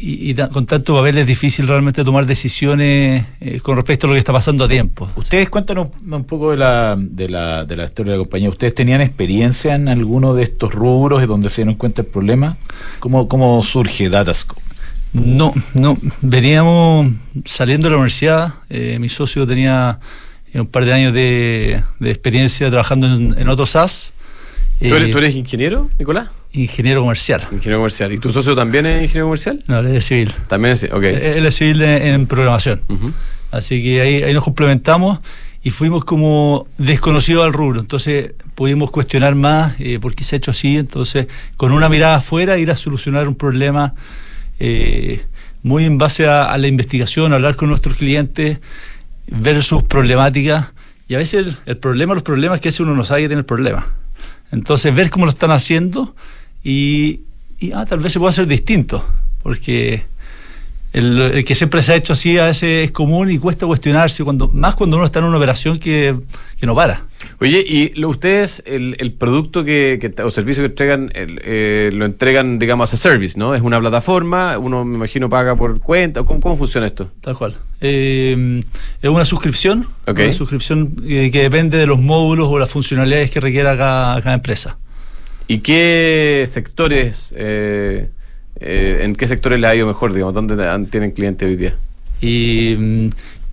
[0.00, 4.18] y- con tanto papel es difícil realmente tomar decisiones eh, con respecto a lo que
[4.18, 5.08] está pasando a tiempo.
[5.16, 8.48] Ustedes cuéntanos un poco de la, de, la, de la historia de la compañía.
[8.48, 12.56] ¿Ustedes tenían experiencia en alguno de estos rubros donde se dieron cuenta el problema?
[13.00, 14.60] ¿Cómo, cómo surge Datascope?
[15.12, 17.08] No, no, veníamos
[17.44, 19.98] saliendo de la universidad, eh, mi socio tenía
[20.52, 24.12] eh, un par de años de, de experiencia trabajando en, en otro SAS,
[24.80, 26.30] ¿Tú, eres, eh, tú eres ingeniero, Nicolás?
[26.52, 27.42] ingeniero comercial.
[27.52, 28.12] Ingeniero comercial.
[28.12, 29.62] ¿Y tu socio también es ingeniero comercial?
[29.68, 30.32] No, él es civil.
[30.48, 30.84] También es.
[30.84, 31.02] Ok.
[31.04, 32.80] Eh, Él es civil de- en programación.
[33.52, 35.20] Así que ahí, ahí nos complementamos
[35.62, 37.78] y fuimos como desconocidos al rubro.
[37.80, 40.76] Entonces pudimos cuestionar más eh, por qué se ha hecho así.
[40.78, 41.26] Entonces,
[41.56, 43.94] con una mirada afuera, ir a solucionar un problema
[44.58, 45.24] eh,
[45.62, 48.58] muy en base a, a la investigación, hablar con nuestros clientes,
[49.26, 50.68] ver sus problemáticas.
[51.06, 53.22] Y a veces el, el problema, los problemas es que a veces uno no sabe
[53.22, 53.86] que tiene el problema.
[54.52, 56.14] Entonces, ver cómo lo están haciendo
[56.64, 57.20] y,
[57.58, 59.04] y, ah, tal vez se puede hacer distinto.
[59.42, 60.04] Porque
[60.92, 64.24] el, el que siempre se ha hecho así a veces es común y cuesta cuestionarse,
[64.24, 66.16] cuando más cuando uno está en una operación que,
[66.58, 67.04] que no para.
[67.40, 71.90] Oye, ¿y lo- ustedes el, el producto que, que- o servicio que entregan el, eh,
[71.92, 73.54] lo entregan, digamos, a service, ¿no?
[73.54, 76.22] Es una plataforma, uno me imagino paga por cuenta.
[76.24, 77.10] ¿Cómo, cómo funciona esto?
[77.20, 77.54] Tal cual.
[77.80, 78.60] Eh,
[79.00, 79.86] es una suscripción,
[80.26, 84.34] una suscripción eh, que depende de los módulos o las funcionalidades que requiera cada, cada
[84.34, 84.76] empresa.
[85.46, 88.10] ¿Y qué sectores, eh,
[88.60, 90.34] eh, en qué sectores les ha ido mejor, digamos?
[90.34, 91.76] ¿Dónde han- tienen clientes hoy día?
[92.20, 93.06] Y mm,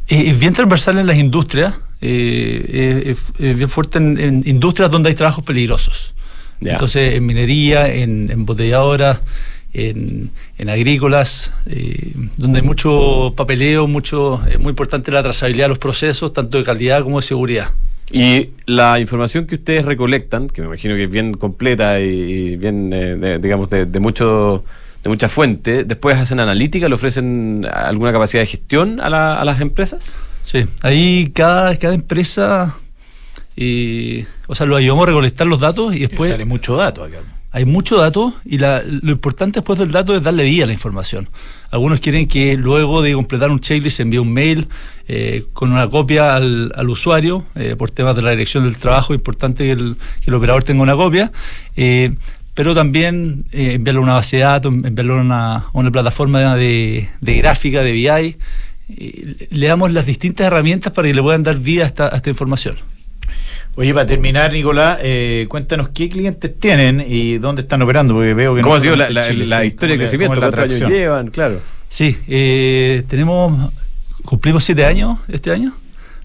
[0.09, 5.09] es es bien transversal en las industrias, eh, es, bien fuerte en, en industrias donde
[5.09, 6.13] hay trabajos peligrosos.
[6.61, 9.21] Entonces, en minería, en embotelladoras,
[9.73, 15.69] en, en agrícolas, eh, donde hay mucho papeleo, mucho, es muy importante la trazabilidad de
[15.69, 17.69] los procesos, tanto de calidad como de seguridad.
[18.11, 22.55] Y la información que ustedes recolectan, que me imagino que es bien completa y, y
[22.55, 24.63] bien, eh, de- digamos, de, de mucho
[25.07, 29.45] de mucha fuente, después hacen analítica, le ofrecen alguna capacidad de gestión a, la- a
[29.45, 30.19] las empresas.
[30.43, 32.75] Sí, ahí cada, cada empresa,
[33.55, 37.17] eh, o sea, lo ayudamos a recolectar los datos y después Sale mucho dato acá.
[37.51, 40.73] hay mucho dato y la- lo importante después del dato es darle vida a la
[40.73, 41.29] información.
[41.69, 44.67] Algunos quieren que luego de completar un checklist se envíe un mail
[45.09, 49.13] eh, con una copia al, al usuario, eh, por temas de la dirección del trabajo,
[49.13, 51.31] es importante que el, que el operador tenga una copia.
[52.57, 57.07] Pero también eh, enviarlo a una base de datos, enviarlo a una, una plataforma de,
[57.21, 58.35] de, gráfica, de BI.
[59.51, 62.31] le damos las distintas herramientas para que le puedan dar vida a esta, a esta
[62.31, 62.77] información.
[63.75, 68.55] Oye, para terminar, Nicolás, eh, cuéntanos qué clientes tienen y dónde están operando, porque veo
[68.55, 68.63] que...
[68.63, 70.39] ¿Cómo ha sido la, historia de crecimiento?
[70.39, 71.27] ¿Cuántos años llevan?
[71.27, 71.61] Claro.
[71.89, 73.71] Sí, eh, tenemos,
[74.25, 75.75] cumplimos siete años este año,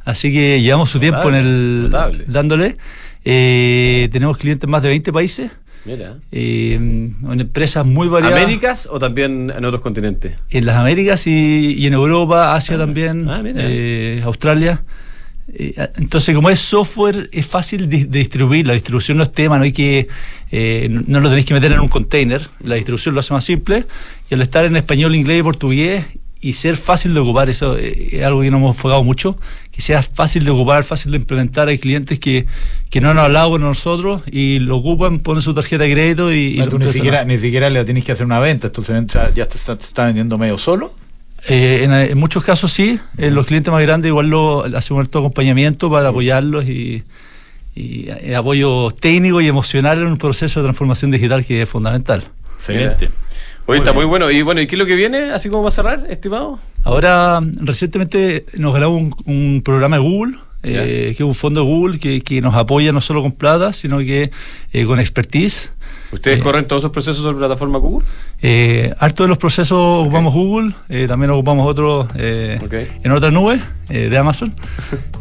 [0.07, 1.95] así que llevamos su tiempo en el
[2.27, 2.79] dándole.
[3.23, 5.51] Eh, tenemos clientes en más de 20 países.
[5.85, 6.19] Mira.
[6.31, 8.41] en empresas muy variadas.
[8.41, 10.37] ¿Américas o también en otros continentes?
[10.51, 13.43] En las Américas y, en Europa, Asia ah, también, ah,
[14.25, 14.85] Australia.
[15.55, 18.67] Eh, entonces, como es software, es fácil de, distribuir.
[18.67, 20.09] La distribución no es tema, no hay que,
[20.51, 22.49] eh, no lo tenéis que meter en un container.
[22.61, 23.87] La distribución lo hace más simple.
[24.31, 26.05] Y al estar en español, inglés y portugués
[26.43, 29.39] y ser fácil de ocupar, eso eh, es algo que nos hemos enfocado mucho,
[29.71, 31.69] que sea fácil de ocupar, fácil de implementar.
[31.69, 32.47] Hay clientes que,
[32.91, 36.61] que no han hablado con nosotros y lo ocupan, ponen su tarjeta de crédito y...
[36.79, 40.37] ni, siquiera, ni siquiera le tenéis que hacer una venta, entonces ya te está vendiendo
[40.37, 40.93] medio solo.
[41.49, 45.91] Eh, en, muchos casos sí, en los clientes más grandes igual lo hacemos todo acompañamiento
[45.91, 47.03] para apoyarlos y,
[47.75, 52.25] eh, apoyo técnico y emocional en un proceso de transformación digital que es fundamental.
[52.57, 53.11] Excelente.
[53.67, 54.31] Oye, está muy bueno.
[54.31, 56.59] Y bueno, ¿y qué es lo que viene, así como va a cerrar, estimado?
[56.85, 61.99] Ahora, recientemente nos ganamos un, programa de Google, eh, que es un fondo de Google
[61.99, 64.31] que, que, nos apoya no solo con plata, sino que
[64.87, 65.73] con expertise.
[66.13, 68.07] ¿Ustedes eh, corren todos esos procesos sobre plataforma Google?
[68.43, 72.59] Eh, harto de los procesos ocupamos Google, eh, también ocupamos otros eh,
[73.03, 74.53] en otras nubes de Amazon.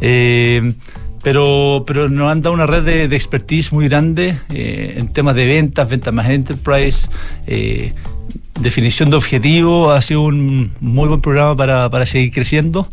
[1.22, 5.88] pero, pero nos han dado una red de, expertise muy grande en temas de ventas,
[5.88, 7.08] ventas más enterprise,
[8.60, 9.96] definición de objetivos.
[9.96, 12.88] Ha sido un muy buen programa para, para seguir creciendo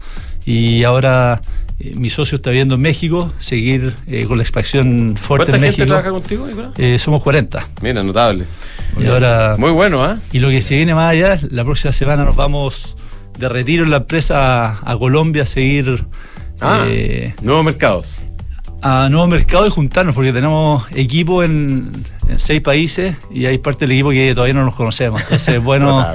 [0.46, 1.42] y ahora
[1.80, 5.88] eh, mi socio está viendo en México, seguir eh, con la expansión fuerte en México.
[5.88, 7.68] ¿Cuánta gente trabaja contigo, eh, somos 40.
[7.82, 8.46] Mira, notable.
[9.00, 10.20] Y ahora, Muy bueno, ¿ah?
[10.34, 12.98] Y lo que se viene más allá, la próxima semana nos vamos
[13.38, 16.06] de retiro en la empresa a, Colombia a seguir.
[16.60, 16.86] Ah,
[17.42, 18.22] nuevos mercados.
[18.82, 21.92] A nuevos mercados y juntarnos, porque tenemos equipo en,
[22.28, 25.22] en, seis países y hay parte del equipo que todavía no nos conocemos.
[25.22, 26.06] Entonces, bueno.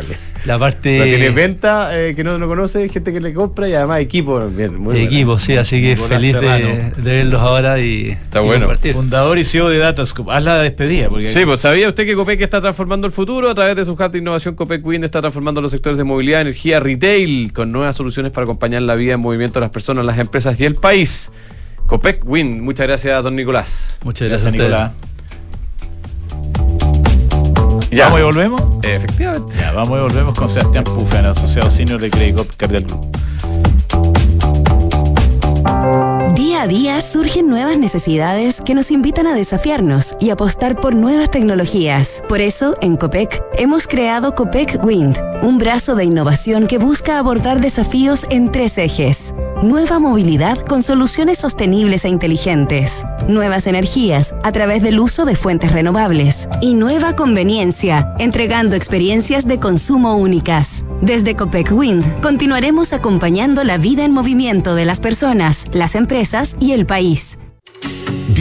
[0.44, 0.98] La parte.
[0.98, 4.40] La tiene venta, eh, que no lo conoce, gente que le compra y además equipo.
[4.40, 8.10] Bien, muy Equipo, sí, así que feliz de, verlos ahora y.
[8.10, 8.68] Está bueno.
[8.92, 10.30] Fundador y CEO de Datascope.
[10.30, 11.08] Haz la despedida.
[11.08, 13.92] Porque sí, pues sabía usted que Copec está transformando el futuro a través de su
[13.92, 14.54] hub de innovación.
[14.54, 18.82] Copec Wind está transformando los sectores de movilidad, energía, retail, con nuevas soluciones para acompañar
[18.82, 21.32] la vida en movimiento de las personas, las empresas y el país.
[21.86, 23.98] Copec Wind, muchas gracias, don Nicolás.
[24.04, 24.92] Muchas gracias, Nicolás.
[27.96, 28.62] ¿Vamos y volvemos?
[28.82, 29.54] Efectivamente.
[29.58, 33.10] Ya, vamos y volvemos con Sebastián Pufan, asociado senior de Credit Cardial Group.
[36.34, 41.30] Día a día surgen nuevas necesidades que nos invitan a desafiarnos y apostar por nuevas
[41.30, 42.22] tecnologías.
[42.28, 47.60] Por eso, en COPEC, hemos creado COPEC Wind, un brazo de innovación que busca abordar
[47.60, 49.34] desafíos en tres ejes.
[49.64, 53.06] Nueva movilidad con soluciones sostenibles e inteligentes.
[53.28, 56.50] Nuevas energías a través del uso de fuentes renovables.
[56.60, 60.84] Y nueva conveniencia, entregando experiencias de consumo únicas.
[61.00, 66.72] Desde Copec Wind continuaremos acompañando la vida en movimiento de las personas, las empresas y
[66.72, 67.38] el país.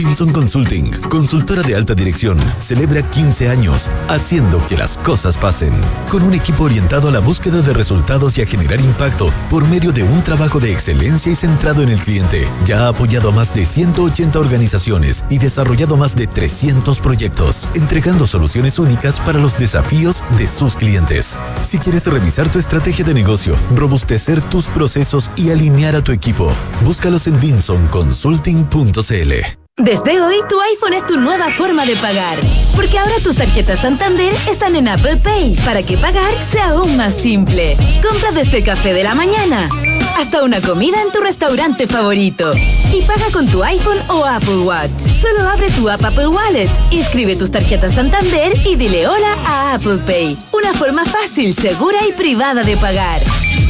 [0.04, 5.74] Vinson Consulting, consultora de alta dirección, celebra 15 años haciendo que las cosas pasen.
[6.10, 9.92] Con un equipo orientado a la búsqueda de resultados y a generar impacto por medio
[9.92, 12.46] de un trabajo de excelencia y centrado en el cliente.
[12.66, 18.26] Ya ha apoyado a más de 180 organizaciones y desarrollado más de 300 proyectos, entregando
[18.26, 21.38] soluciones únicas para los desafíos de sus clientes.
[21.62, 26.52] Si quieres revisar tu estrategia de negocio, robustecer tus procesos y alinear a tu equipo,
[26.84, 29.63] búscalos en vinsonconsulting.cl.
[29.78, 32.38] Desde hoy, tu iPhone es tu nueva forma de pagar.
[32.76, 37.12] Porque ahora tus tarjetas Santander están en Apple Pay para que pagar sea aún más
[37.12, 37.76] simple.
[38.00, 39.68] Compra desde el café de la mañana
[40.16, 42.52] hasta una comida en tu restaurante favorito.
[42.92, 45.10] Y paga con tu iPhone o Apple Watch.
[45.20, 49.98] Solo abre tu app Apple Wallet, inscribe tus tarjetas Santander y dile hola a Apple
[50.06, 50.38] Pay.
[50.52, 53.20] Una forma fácil, segura y privada de pagar.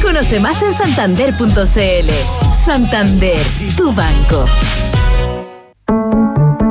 [0.03, 2.11] Conoce más en santander.cl.
[2.63, 3.43] Santander,
[3.75, 4.45] tu banco.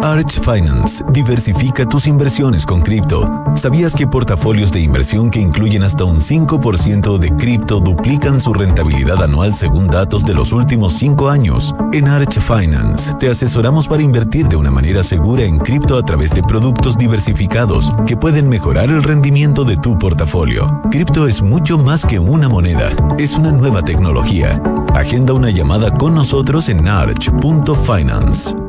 [0.05, 3.43] Arch Finance diversifica tus inversiones con cripto.
[3.57, 9.23] ¿Sabías que portafolios de inversión que incluyen hasta un 5% de cripto duplican su rentabilidad
[9.23, 11.75] anual según datos de los últimos 5 años?
[11.95, 16.35] En Arch Finance te asesoramos para invertir de una manera segura en cripto a través
[16.35, 20.83] de productos diversificados que pueden mejorar el rendimiento de tu portafolio.
[20.91, 24.63] Cripto es mucho más que una moneda, es una nueva tecnología.
[24.95, 28.64] Agenda una llamada con nosotros en arch.finance.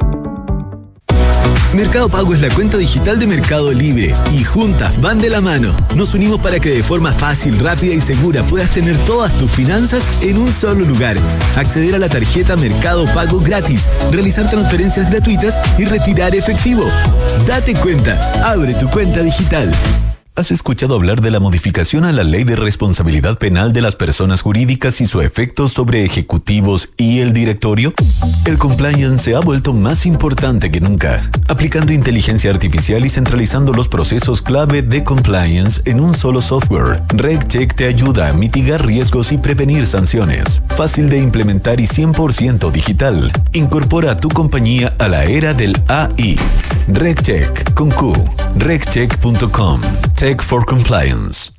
[1.76, 5.76] Mercado Pago es la cuenta digital de Mercado Libre y juntas van de la mano.
[5.94, 10.02] Nos unimos para que de forma fácil, rápida y segura puedas tener todas tus finanzas
[10.22, 11.18] en un solo lugar.
[11.58, 16.86] Acceder a la tarjeta Mercado Pago gratis, realizar transferencias gratuitas y retirar efectivo.
[17.46, 18.18] Date cuenta,
[18.50, 19.70] abre tu cuenta digital.
[20.38, 24.42] ¿Has escuchado hablar de la modificación a la ley de responsabilidad penal de las personas
[24.42, 27.94] jurídicas y su efecto sobre ejecutivos y el directorio?
[28.44, 33.88] El compliance se ha vuelto más importante que nunca, aplicando inteligencia artificial y centralizando los
[33.88, 37.02] procesos clave de compliance en un solo software.
[37.16, 40.62] RegCheck te ayuda a mitigar riesgos y prevenir sanciones.
[40.76, 43.32] Fácil de implementar y 100% digital.
[43.54, 46.36] Incorpora a tu compañía a la era del AI.
[46.90, 48.14] RegCheck con Q.
[48.58, 49.80] RegCheck.com.
[50.26, 51.52] Tech for Compliance.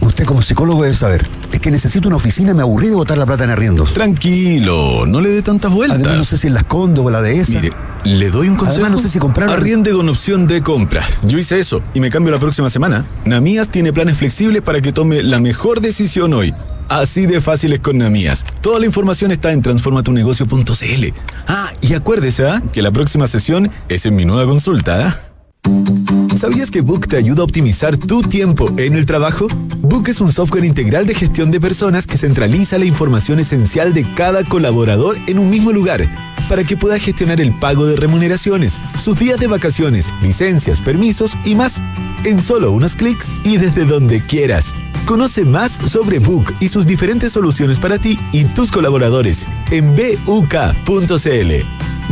[0.00, 1.28] Usted como psicólogo debe saber.
[1.52, 3.92] Es que necesito una oficina, me aburrí de botar la plata en arriendos.
[3.92, 5.98] Tranquilo, no le dé tantas vueltas.
[5.98, 7.60] Además no sé si en las Condo o la de esa.
[7.60, 7.72] Mire,
[8.04, 8.80] le doy un consejo.
[8.80, 9.50] Además no sé si comprar...
[9.50, 11.04] Arriende con opción de compra.
[11.24, 13.04] Yo hice eso y me cambio la próxima semana.
[13.26, 16.54] Namías tiene planes flexibles para que tome la mejor decisión hoy.
[16.88, 18.46] Así de fácil es con Namías.
[18.62, 21.04] Toda la información está en transformatunegocio.cl.
[21.48, 22.62] Ah, y acuérdese ¿ah?
[22.72, 25.06] que la próxima sesión es en mi nueva consulta.
[25.06, 26.25] ¿ah?
[26.36, 29.48] ¿Sabías que Book te ayuda a optimizar tu tiempo en el trabajo?
[29.78, 34.12] Book es un software integral de gestión de personas que centraliza la información esencial de
[34.14, 36.06] cada colaborador en un mismo lugar
[36.46, 41.54] para que pueda gestionar el pago de remuneraciones, sus días de vacaciones, licencias, permisos y
[41.54, 41.80] más
[42.24, 44.76] en solo unos clics y desde donde quieras.
[45.06, 51.52] Conoce más sobre Book y sus diferentes soluciones para ti y tus colaboradores en buk.cl.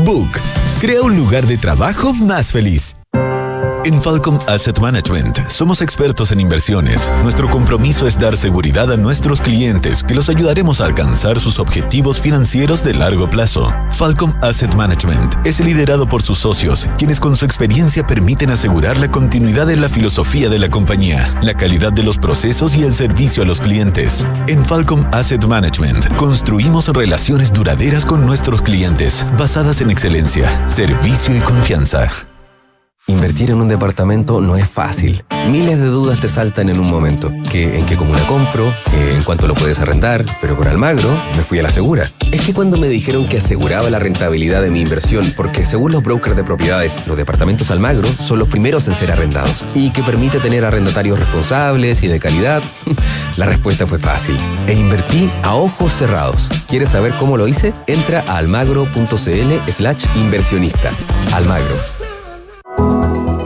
[0.03, 0.31] Book,
[0.81, 2.97] crea un lugar de trabajo más feliz.
[3.85, 7.07] En Falcom Asset Management somos expertos en inversiones.
[7.23, 12.19] Nuestro compromiso es dar seguridad a nuestros clientes que los ayudaremos a alcanzar sus objetivos
[12.19, 13.71] financieros de largo plazo.
[13.91, 19.11] Falcom Asset Management es liderado por sus socios, quienes con su experiencia permiten asegurar la
[19.11, 23.43] continuidad de la filosofía de la compañía, la calidad de los procesos y el servicio
[23.43, 24.25] a los clientes.
[24.47, 31.41] En Falcom Asset Management construimos relaciones duraderas con nuestros clientes, basadas en excelencia, servicio y
[31.41, 32.09] confianza.
[33.07, 35.27] Invertir en un departamento no es fácil.
[35.51, 37.31] Miles de dudas te saltan en un momento.
[37.51, 38.65] ¿Que, ¿En qué comuna compro?
[39.15, 40.25] ¿En cuánto lo puedes arrendar?
[40.41, 42.09] Pero con Almagro me fui a la segura.
[42.33, 46.03] Es que cuando me dijeron que aseguraba la rentabilidad de mi inversión, porque según los
[46.03, 50.39] brokers de propiedades, los departamentos Almagro son los primeros en ser arrendados y que permite
[50.39, 52.63] tener arrendatarios responsables y de calidad,
[53.37, 54.39] la respuesta fue fácil.
[54.67, 56.49] E invertí a ojos cerrados.
[56.71, 57.75] ¿Quieres saber cómo lo hice?
[57.87, 60.91] Entra a almagro.cl slash inversionista.
[61.35, 62.04] Almagro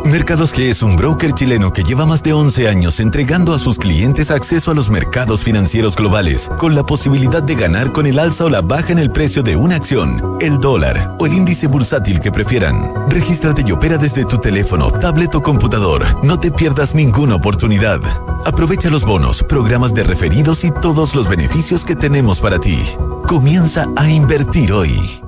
[0.09, 3.77] Mercados G es un broker chileno que lleva más de 11 años entregando a sus
[3.77, 8.47] clientes acceso a los mercados financieros globales, con la posibilidad de ganar con el alza
[8.47, 12.21] o la baja en el precio de una acción, el dólar o el índice bursátil
[12.21, 12.91] que prefieran.
[13.11, 16.07] Regístrate y opera desde tu teléfono, tablet o computador.
[16.25, 18.01] No te pierdas ninguna oportunidad.
[18.47, 22.79] Aprovecha los bonos, programas de referidos y todos los beneficios que tenemos para ti.
[23.27, 25.28] Comienza a invertir hoy.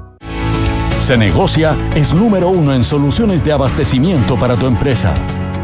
[1.00, 5.12] Cenegocia es número uno en soluciones de abastecimiento para tu empresa.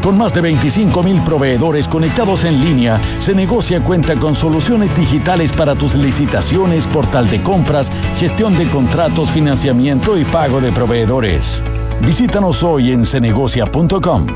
[0.01, 5.75] Con más de 25 mil proveedores conectados en línea, Cenegocia cuenta con soluciones digitales para
[5.75, 11.63] tus licitaciones, portal de compras, gestión de contratos, financiamiento y pago de proveedores.
[12.01, 14.27] Visítanos hoy en cenegocia.com.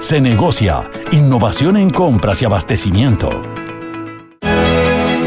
[0.00, 3.59] Cenegocia, innovación en compras y abastecimiento.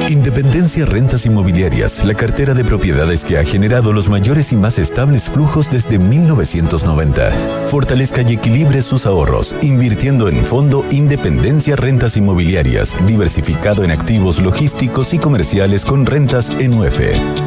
[0.09, 5.29] Independencia Rentas Inmobiliarias, la cartera de propiedades que ha generado los mayores y más estables
[5.29, 7.31] flujos desde 1990.
[7.63, 15.13] Fortalezca y equilibre sus ahorros, invirtiendo en Fondo Independencia Rentas Inmobiliarias, diversificado en activos logísticos
[15.13, 16.99] y comerciales con rentas en UF.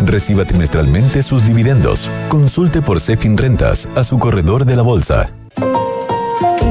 [0.04, 2.10] Reciba trimestralmente sus dividendos.
[2.28, 5.30] Consulte por Cefin Rentas a su corredor de la bolsa.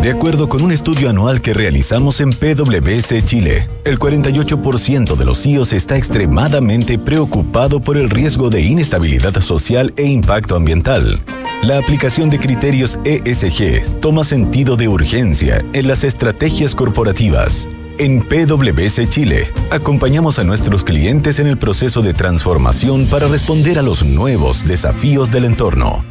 [0.05, 5.41] De acuerdo con un estudio anual que realizamos en PwC Chile, el 48% de los
[5.41, 11.19] CEOs está extremadamente preocupado por el riesgo de inestabilidad social e impacto ambiental.
[11.63, 17.67] La aplicación de criterios ESG toma sentido de urgencia en las estrategias corporativas.
[17.97, 23.81] En PwC Chile, acompañamos a nuestros clientes en el proceso de transformación para responder a
[23.81, 26.05] los nuevos desafíos del entorno.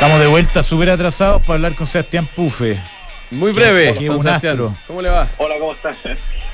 [0.00, 2.78] Estamos de vuelta súper atrasados para hablar con Sebastián Pufe.
[3.32, 4.72] Muy breve, Que- un astro.
[4.86, 5.26] ¿Cómo le va?
[5.38, 5.98] Hola, ¿cómo estás?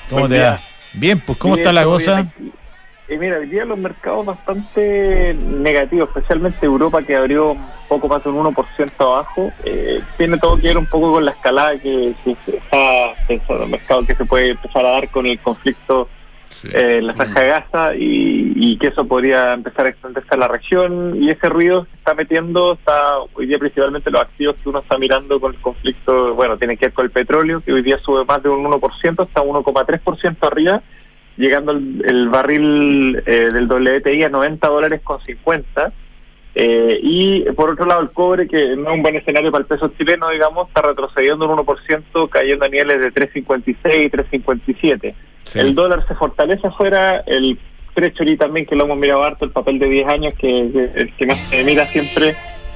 [0.09, 0.51] ¿Cómo Buen te día.
[0.53, 0.59] va?
[0.95, 2.27] Bien, pues ¿cómo Bien, está la cosa?
[3.07, 8.25] Eh, mira, hoy día los mercados bastante negativos, especialmente Europa que abrió un poco más
[8.25, 9.53] de un 1% abajo.
[9.65, 12.79] Eh, tiene todo que ver un poco con la escalada que, que se está
[13.29, 16.09] pensando el mercado que se puede empezar a dar con el conflicto
[16.73, 20.49] eh, la franja de Gaza y, y que eso podría empezar a extenderse a la
[20.49, 24.79] región y ese ruido se está metiendo, está hoy día principalmente los activos que uno
[24.79, 27.99] está mirando con el conflicto, bueno, tiene que ver con el petróleo, que hoy día
[27.99, 30.83] sube más de un 1%, está 1,3% arriba,
[31.37, 35.93] llegando el, el barril eh, del WTI a 90 dólares con 50.
[36.57, 39.67] Eh, y por otro lado, el cobre, que no es un buen escenario para el
[39.67, 45.15] peso chileno, digamos, está retrocediendo un 1%, cayendo a niveles de 3,56 y 3,57.
[45.55, 47.59] El dólar se fortalece afuera, el
[47.95, 51.27] Treasury también, que lo hemos mirado harto, el papel de 10 años, que el que
[51.27, 52.35] más se mira siempre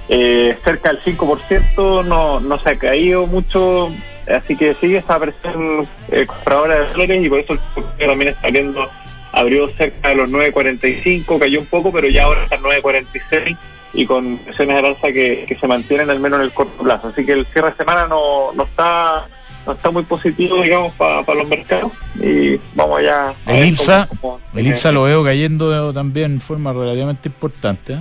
[0.09, 3.93] eh, cerca del 5%, no, no se ha caído mucho,
[4.35, 8.49] así que sigue esa presión eh, compradora de dólares y por eso el también está
[8.49, 8.89] viendo,
[9.33, 13.59] abrió cerca de los 9.45, cayó un poco, pero ya ahora está en 9.46
[13.93, 17.09] y con presiones de alza que, que se mantienen al menos en el corto plazo.
[17.09, 19.27] Así que el cierre de semana no, no está
[19.69, 23.35] no está muy positivo, digamos, para los mercados y vamos allá.
[23.47, 28.01] El IPSA, cómo- cómo- el IPSA lo veo cayendo también en forma relativamente importante ¿eh?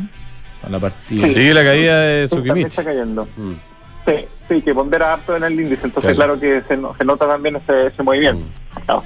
[0.64, 1.28] a la partida.
[1.28, 2.68] Sigue la caída de Sí, Sukimich.
[2.68, 3.28] está cayendo.
[3.38, 3.54] Mm.
[4.06, 4.14] Sí,
[4.48, 6.40] sí, que pondera harto en el índice, entonces Claro.
[6.40, 8.46] claro, que se, se nota también ese, ese movimiento.
[8.86, 9.04] Claro.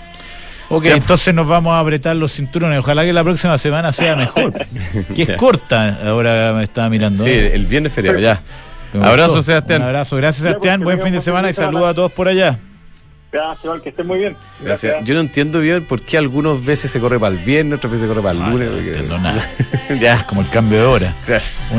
[0.70, 2.80] Ok, entonces nos vamos a apretar los cinturones.
[2.80, 4.54] Ojalá que la próxima semana sea mejor.
[5.16, 5.38] que es Ya.
[5.38, 7.24] corta, ahora me estaba mirando.
[7.24, 7.56] Sí, ¿eh?
[7.56, 8.40] el viernes feriado, ya.
[8.94, 9.42] Abrazo, gustó.
[9.44, 9.82] Sebastián.
[9.82, 10.82] Un abrazo, gracias Sebastián.
[10.82, 12.58] pues, Buen fin de semana y saludos a todos por allá.
[13.32, 14.36] Gracias, que estén muy bien.
[14.62, 15.06] Gracias.
[15.06, 18.02] Yo no entiendo bien por qué algunas veces se corre para el viernes, otras veces
[18.02, 18.68] se corre para el lunes.
[18.70, 19.50] No porque- entiendo nada.
[20.02, 20.26] ya.
[20.28, 21.16] Como el cambio de hora.
[21.26, 21.54] Gracias.